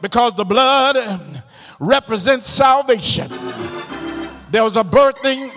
because 0.00 0.34
the 0.36 0.44
blood 0.44 1.42
represents 1.78 2.48
salvation. 2.48 3.28
There 4.50 4.64
was 4.64 4.76
a 4.76 4.84
birthing 4.84 5.52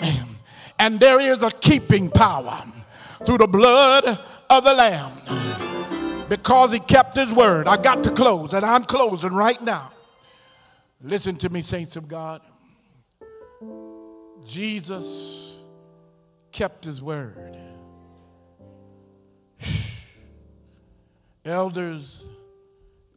and 0.79 0.99
there 0.99 1.19
is 1.19 1.43
a 1.43 1.51
keeping 1.51 2.09
power 2.09 2.63
through 3.25 3.37
the 3.37 3.47
blood 3.47 4.19
of 4.49 4.63
the 4.63 4.73
Lamb 4.73 6.27
because 6.29 6.71
he 6.73 6.79
kept 6.79 7.15
his 7.15 7.31
word. 7.31 7.67
I 7.67 7.77
got 7.77 8.03
to 8.03 8.11
close 8.11 8.53
and 8.53 8.65
I'm 8.65 8.83
closing 8.83 9.33
right 9.33 9.61
now. 9.61 9.91
Listen 11.01 11.35
to 11.37 11.49
me, 11.49 11.61
saints 11.61 11.95
of 11.95 12.07
God. 12.07 12.41
Jesus 14.45 15.57
kept 16.51 16.85
his 16.85 17.01
word. 17.01 17.57
Elders 21.45 22.25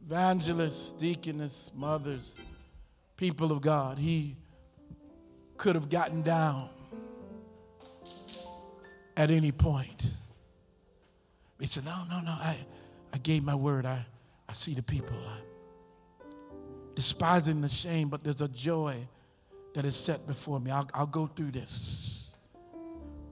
evangelists, 0.07 0.93
deaconess, 0.93 1.69
mothers, 1.75 2.33
people 3.17 3.51
of 3.51 3.59
God. 3.59 3.97
He 3.97 4.37
could 5.57 5.75
have 5.75 5.89
gotten 5.89 6.21
down 6.21 6.69
at 9.17 9.31
any 9.31 9.51
point. 9.51 10.09
He 11.59 11.67
said, 11.67 11.83
No, 11.83 12.05
no, 12.09 12.21
no, 12.21 12.31
I, 12.31 12.57
I 13.11 13.17
gave 13.17 13.43
my 13.43 13.55
word. 13.55 13.85
I, 13.85 14.05
I 14.47 14.53
see 14.53 14.73
the 14.73 14.83
people. 14.83 15.17
I'm 15.27 15.41
despising 16.95 17.59
the 17.59 17.69
shame, 17.69 18.07
but 18.07 18.23
there's 18.23 18.41
a 18.41 18.47
joy 18.47 18.95
that 19.73 19.83
is 19.83 19.95
set 19.97 20.25
before 20.25 20.61
me. 20.61 20.71
I'll, 20.71 20.89
I'll 20.93 21.05
go 21.05 21.27
through 21.27 21.51
this 21.51 22.29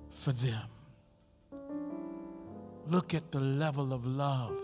for 0.10 0.34
them. 0.34 0.68
Look 2.88 3.14
at 3.14 3.32
the 3.32 3.40
level 3.40 3.94
of 3.94 4.06
love 4.06 4.60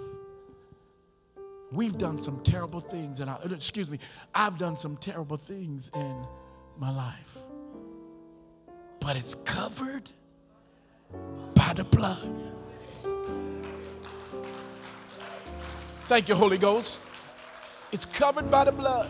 We've 1.72 1.98
done 1.98 2.22
some 2.22 2.42
terrible 2.44 2.82
things, 2.82 3.22
and 3.22 3.30
uh, 3.30 3.38
excuse 3.50 3.90
me, 3.90 4.00
I've 4.36 4.58
done 4.58 4.78
some 4.78 4.98
terrible 4.98 5.38
things 5.38 5.90
in 5.96 6.26
my 6.78 6.94
life. 6.94 7.38
But 9.00 9.16
it's 9.16 9.36
covered 9.46 10.10
by 11.56 11.74
the 11.74 11.86
blood. 11.86 12.36
Thank 16.08 16.28
you, 16.28 16.36
Holy 16.36 16.58
Ghost. 16.58 17.02
It's 17.94 18.06
covered 18.06 18.52
by 18.52 18.66
the 18.66 18.72
blood. 18.74 19.10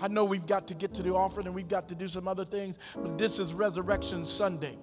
I 0.00 0.08
know 0.08 0.24
we've 0.24 0.46
got 0.46 0.66
to 0.68 0.74
get 0.74 0.94
to 0.94 1.02
the 1.02 1.14
offering 1.14 1.46
and 1.46 1.54
we've 1.54 1.68
got 1.68 1.88
to 1.88 1.94
do 1.94 2.08
some 2.08 2.26
other 2.26 2.44
things, 2.44 2.78
but 2.94 3.18
this 3.18 3.38
is 3.38 3.52
Resurrection 3.52 4.24
Sunday. 4.24 4.78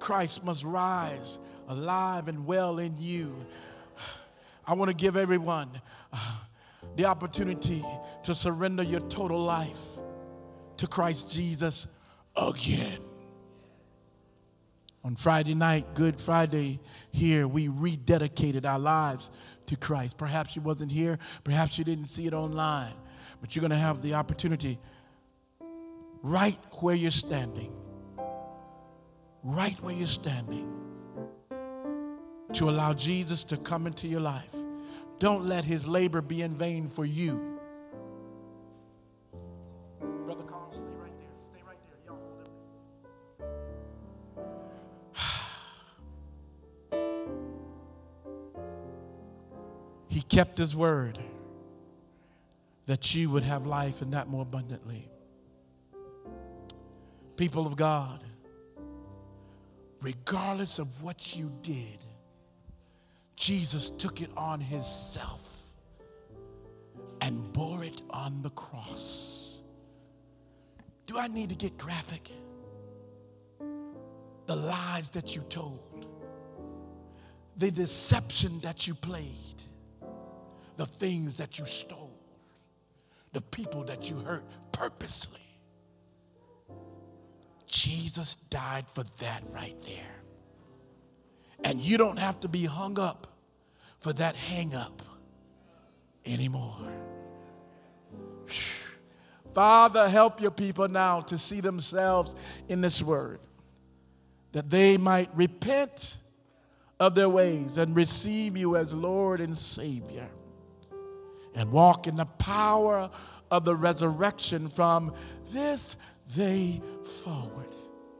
Christ 0.00 0.44
must 0.44 0.64
rise 0.64 1.38
alive 1.68 2.28
and 2.28 2.44
well 2.46 2.78
in 2.78 2.96
you. 2.98 3.34
I 4.66 4.74
want 4.74 4.90
to 4.90 4.94
give 4.94 5.16
everyone 5.16 5.68
uh, 6.12 6.36
the 6.96 7.04
opportunity 7.06 7.84
to 8.22 8.34
surrender 8.34 8.82
your 8.82 9.00
total 9.00 9.42
life 9.42 9.78
to 10.78 10.86
Christ 10.86 11.30
Jesus 11.30 11.86
again. 12.36 13.00
On 15.02 15.14
Friday 15.16 15.54
night, 15.54 15.94
Good 15.94 16.18
Friday, 16.18 16.80
here, 17.12 17.46
we 17.46 17.68
rededicated 17.68 18.64
our 18.64 18.78
lives 18.78 19.30
to 19.66 19.76
Christ. 19.76 20.16
Perhaps 20.16 20.56
you 20.56 20.62
wasn't 20.62 20.90
here, 20.90 21.18
perhaps 21.42 21.76
you 21.76 21.84
didn't 21.84 22.06
see 22.06 22.26
it 22.26 22.32
online, 22.32 22.94
but 23.40 23.54
you're 23.54 23.60
going 23.60 23.70
to 23.70 23.76
have 23.76 24.00
the 24.00 24.14
opportunity 24.14 24.78
right 26.22 26.58
where 26.80 26.94
you're 26.94 27.10
standing, 27.10 27.70
right 29.42 29.78
where 29.82 29.94
you're 29.94 30.06
standing 30.06 30.83
to 32.54 32.70
allow 32.70 32.94
Jesus 32.94 33.42
to 33.44 33.56
come 33.56 33.86
into 33.86 34.06
your 34.06 34.20
life. 34.20 34.54
Don't 35.18 35.44
let 35.46 35.64
his 35.64 35.86
labor 35.86 36.22
be 36.22 36.42
in 36.42 36.54
vain 36.54 36.88
for 36.88 37.04
you. 37.04 37.58
Brother 40.24 40.44
Carl, 40.44 40.70
stay 40.72 40.82
right 41.00 41.12
there. 41.18 41.28
Stay 41.50 41.62
right 41.66 41.78
there. 41.88 41.98
Y'all 42.06 42.18
he 50.08 50.22
kept 50.22 50.56
his 50.58 50.76
word 50.76 51.18
that 52.86 53.14
you 53.14 53.30
would 53.30 53.44
have 53.44 53.66
life 53.66 54.02
and 54.02 54.12
that 54.12 54.28
more 54.28 54.42
abundantly. 54.42 55.08
People 57.36 57.66
of 57.66 57.74
God, 57.74 58.22
regardless 60.00 60.78
of 60.78 61.02
what 61.02 61.36
you 61.36 61.50
did, 61.62 62.04
Jesus 63.36 63.90
took 63.90 64.20
it 64.20 64.30
on 64.36 64.60
himself 64.60 65.62
and 67.20 67.52
bore 67.52 67.84
it 67.84 68.02
on 68.10 68.42
the 68.42 68.50
cross. 68.50 69.58
Do 71.06 71.18
I 71.18 71.28
need 71.28 71.50
to 71.50 71.56
get 71.56 71.76
graphic? 71.76 72.30
the 74.46 74.56
lies 74.56 75.10
that 75.10 75.34
you 75.34 75.42
told, 75.42 76.06
the 77.56 77.70
deception 77.70 78.60
that 78.60 78.86
you 78.86 78.94
played, 78.94 79.62
the 80.76 80.86
things 80.86 81.36
that 81.36 81.58
you 81.58 81.64
stole, 81.64 82.18
the 83.32 83.40
people 83.40 83.84
that 83.84 84.10
you 84.10 84.16
hurt 84.18 84.44
purposely. 84.72 85.40
Jesus 87.66 88.36
died 88.50 88.86
for 88.92 89.04
that 89.18 89.42
right 89.52 89.80
there. 89.82 90.23
And 91.62 91.80
you 91.80 91.96
don't 91.96 92.18
have 92.18 92.40
to 92.40 92.48
be 92.48 92.64
hung 92.64 92.98
up 92.98 93.26
for 93.98 94.12
that 94.14 94.36
hang 94.36 94.74
up 94.74 95.02
anymore. 96.26 96.76
Father, 99.54 100.08
help 100.08 100.40
your 100.40 100.50
people 100.50 100.88
now 100.88 101.20
to 101.22 101.38
see 101.38 101.60
themselves 101.60 102.34
in 102.68 102.80
this 102.80 103.00
word, 103.00 103.38
that 104.52 104.68
they 104.68 104.96
might 104.96 105.34
repent 105.36 106.18
of 106.98 107.14
their 107.14 107.28
ways 107.28 107.78
and 107.78 107.94
receive 107.94 108.56
you 108.56 108.76
as 108.76 108.92
Lord 108.92 109.40
and 109.40 109.56
Savior, 109.56 110.28
and 111.54 111.70
walk 111.70 112.06
in 112.06 112.16
the 112.16 112.24
power 112.24 113.10
of 113.50 113.64
the 113.64 113.76
resurrection 113.76 114.68
from 114.68 115.14
this 115.52 115.96
day 116.34 116.82
forward. 117.22 117.74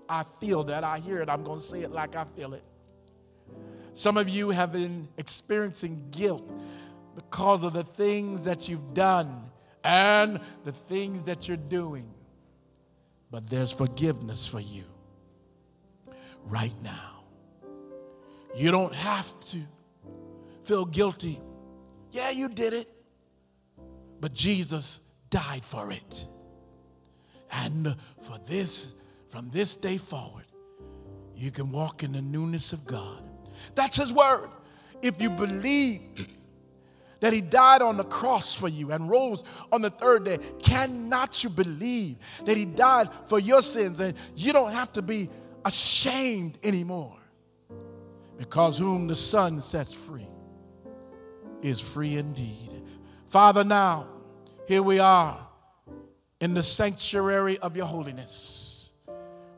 I 0.09 0.25
feel 0.41 0.65
that. 0.65 0.85
I 0.85 0.99
hear 0.99 1.21
it. 1.21 1.29
I'm 1.29 1.43
going 1.43 1.59
to 1.59 1.65
say 1.65 1.81
it 1.81 1.91
like 1.91 2.15
I 2.15 2.25
feel 2.37 2.55
it. 2.55 2.63
Some 3.95 4.17
of 4.17 4.29
you 4.29 4.51
have 4.51 4.73
been 4.73 5.09
experiencing 5.17 6.09
guilt 6.11 6.53
because 7.15 7.63
of 7.65 7.73
the 7.73 7.85
things 7.85 8.43
that 8.43 8.69
you've 8.69 8.93
done 8.93 9.51
and 9.85 10.41
the 10.65 10.73
things 10.73 11.23
that 11.25 11.47
you're 11.47 11.57
doing. 11.57 12.13
But 13.31 13.49
there's 13.49 13.73
forgiveness 13.73 14.47
for 14.47 14.61
you 14.61 14.85
right 16.47 16.75
now. 16.83 17.25
You 18.57 18.71
don't 18.71 18.95
have 18.95 19.39
to 19.41 19.59
feel 20.65 20.85
guilty. 20.85 21.41
Yeah, 22.11 22.31
you 22.31 22.49
did 22.49 22.73
it. 22.75 22.89
But 24.21 24.33
Jesus 24.33 25.01
died 25.31 25.65
for 25.65 25.91
it. 25.91 26.27
And 27.51 27.97
for 28.23 28.39
this, 28.47 28.95
from 29.29 29.51
this 29.51 29.77
day 29.77 29.97
forward, 29.97 30.47
you 31.37 31.51
can 31.51 31.71
walk 31.71 32.03
in 32.03 32.13
the 32.13 32.23
newness 32.23 32.73
of 32.73 32.85
God. 32.87 33.24
That's 33.75 33.97
His 33.97 34.13
word. 34.13 34.49
If 35.03 35.21
you 35.21 35.31
believe 35.31 36.29
that 37.25 37.33
he 37.33 37.41
died 37.41 37.81
on 37.81 37.97
the 37.97 38.05
cross 38.05 38.55
for 38.55 38.69
you 38.69 38.93
and 38.93 39.09
rose 39.09 39.43
on 39.73 39.81
the 39.81 39.89
third 39.89 40.27
day. 40.27 40.39
Cannot 40.63 41.43
you 41.43 41.49
believe 41.49 42.17
that 42.45 42.55
he 42.55 42.67
died 42.67 43.09
for 43.25 43.39
your 43.39 43.63
sins 43.63 43.99
and 43.99 44.15
you 44.37 44.53
don't 44.53 44.73
have 44.73 44.93
to 44.93 45.01
be 45.01 45.31
ashamed 45.65 46.59
anymore? 46.63 47.17
Because 48.37 48.77
whom 48.77 49.07
the 49.07 49.17
Son 49.17 49.63
sets 49.63 49.95
free 49.95 50.29
is 51.63 51.81
free 51.81 52.19
indeed. 52.19 52.83
Father, 53.27 53.65
now, 53.65 54.07
here 54.69 54.83
we 54.83 54.99
are 54.99 55.49
in 56.43 56.53
the 56.53 56.63
sanctuary 56.63 57.57
of 57.61 57.75
your 57.75 57.87
holiness. 57.87 58.91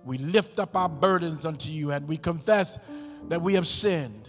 We 0.04 0.18
lift 0.18 0.60
up 0.60 0.76
our 0.76 0.88
burdens 0.88 1.44
unto 1.44 1.68
you 1.68 1.90
and 1.90 2.06
we 2.06 2.16
confess 2.16 2.78
that 3.28 3.42
we 3.42 3.54
have 3.54 3.66
sinned 3.66 4.26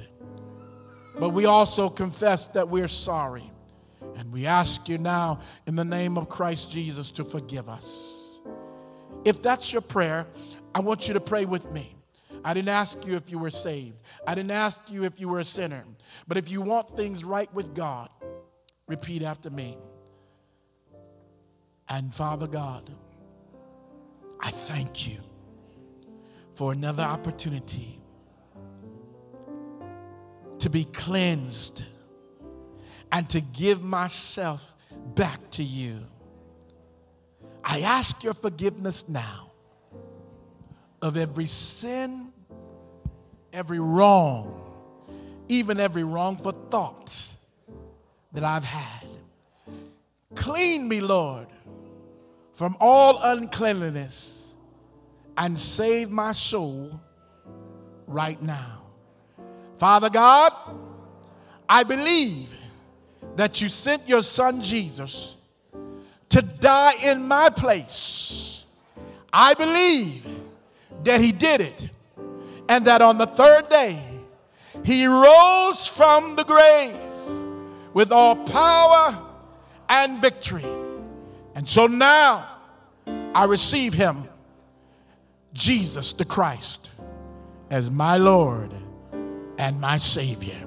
but 1.19 1.29
we 1.29 1.45
also 1.45 1.89
confess 1.89 2.47
that 2.47 2.69
we're 2.69 2.87
sorry. 2.87 3.51
And 4.15 4.31
we 4.31 4.45
ask 4.45 4.87
you 4.87 4.97
now, 4.97 5.39
in 5.65 5.75
the 5.75 5.85
name 5.85 6.17
of 6.17 6.29
Christ 6.29 6.71
Jesus, 6.71 7.11
to 7.11 7.23
forgive 7.23 7.69
us. 7.69 8.41
If 9.25 9.41
that's 9.41 9.71
your 9.71 9.81
prayer, 9.81 10.27
I 10.73 10.79
want 10.79 11.07
you 11.07 11.13
to 11.15 11.19
pray 11.19 11.45
with 11.45 11.71
me. 11.71 11.95
I 12.43 12.53
didn't 12.53 12.69
ask 12.69 13.05
you 13.05 13.15
if 13.15 13.29
you 13.29 13.39
were 13.39 13.49
saved, 13.49 14.01
I 14.25 14.35
didn't 14.35 14.51
ask 14.51 14.79
you 14.89 15.03
if 15.03 15.19
you 15.19 15.27
were 15.27 15.39
a 15.39 15.45
sinner. 15.45 15.83
But 16.27 16.37
if 16.37 16.49
you 16.49 16.61
want 16.61 16.95
things 16.95 17.23
right 17.23 17.51
with 17.53 17.73
God, 17.73 18.09
repeat 18.87 19.23
after 19.23 19.49
me. 19.49 19.77
And 21.89 22.13
Father 22.13 22.47
God, 22.47 22.91
I 24.39 24.51
thank 24.51 25.07
you 25.07 25.17
for 26.55 26.71
another 26.71 27.03
opportunity 27.03 27.99
to 30.59 30.69
be 30.69 30.85
cleansed 30.85 31.83
and 33.11 33.29
to 33.29 33.41
give 33.41 33.81
myself 33.81 34.75
back 35.15 35.49
to 35.51 35.63
you. 35.63 35.99
I 37.63 37.81
ask 37.81 38.23
your 38.23 38.33
forgiveness 38.33 39.07
now 39.07 39.51
of 41.01 41.17
every 41.17 41.45
sin, 41.45 42.31
every 43.53 43.79
wrong, 43.79 44.61
even 45.47 45.79
every 45.79 46.03
wrongful 46.03 46.53
thought 46.69 47.33
that 48.33 48.43
I've 48.43 48.63
had. 48.63 49.05
Clean 50.35 50.87
me, 50.87 51.01
Lord, 51.01 51.47
from 52.53 52.75
all 52.79 53.19
uncleanliness 53.21 54.53
and 55.37 55.57
save 55.57 56.09
my 56.09 56.31
soul 56.31 56.99
right 58.07 58.41
now. 58.41 58.76
Father 59.77 60.09
God, 60.09 60.53
I 61.69 61.83
believe 61.83 62.53
that 63.35 63.61
you 63.61 63.69
sent 63.69 64.07
your 64.07 64.21
son 64.21 64.61
Jesus 64.61 65.35
to 66.29 66.41
die 66.41 66.93
in 67.03 67.27
my 67.27 67.49
place. 67.49 68.65
I 69.31 69.53
believe 69.53 70.25
that 71.03 71.21
he 71.21 71.31
did 71.31 71.61
it 71.61 71.89
and 72.67 72.85
that 72.85 73.01
on 73.01 73.17
the 73.17 73.27
third 73.27 73.69
day 73.69 74.01
he 74.83 75.05
rose 75.05 75.87
from 75.87 76.35
the 76.35 76.43
grave 76.43 76.95
with 77.93 78.11
all 78.11 78.35
power 78.35 79.17
and 79.89 80.19
victory. 80.19 80.65
And 81.55 81.67
so 81.67 81.87
now 81.87 82.45
I 83.05 83.45
receive 83.45 83.93
him, 83.93 84.27
Jesus 85.53 86.13
the 86.13 86.25
Christ, 86.25 86.89
as 87.69 87.89
my 87.89 88.17
Lord 88.17 88.71
and 89.57 89.79
my 89.79 89.97
Savior. 89.97 90.66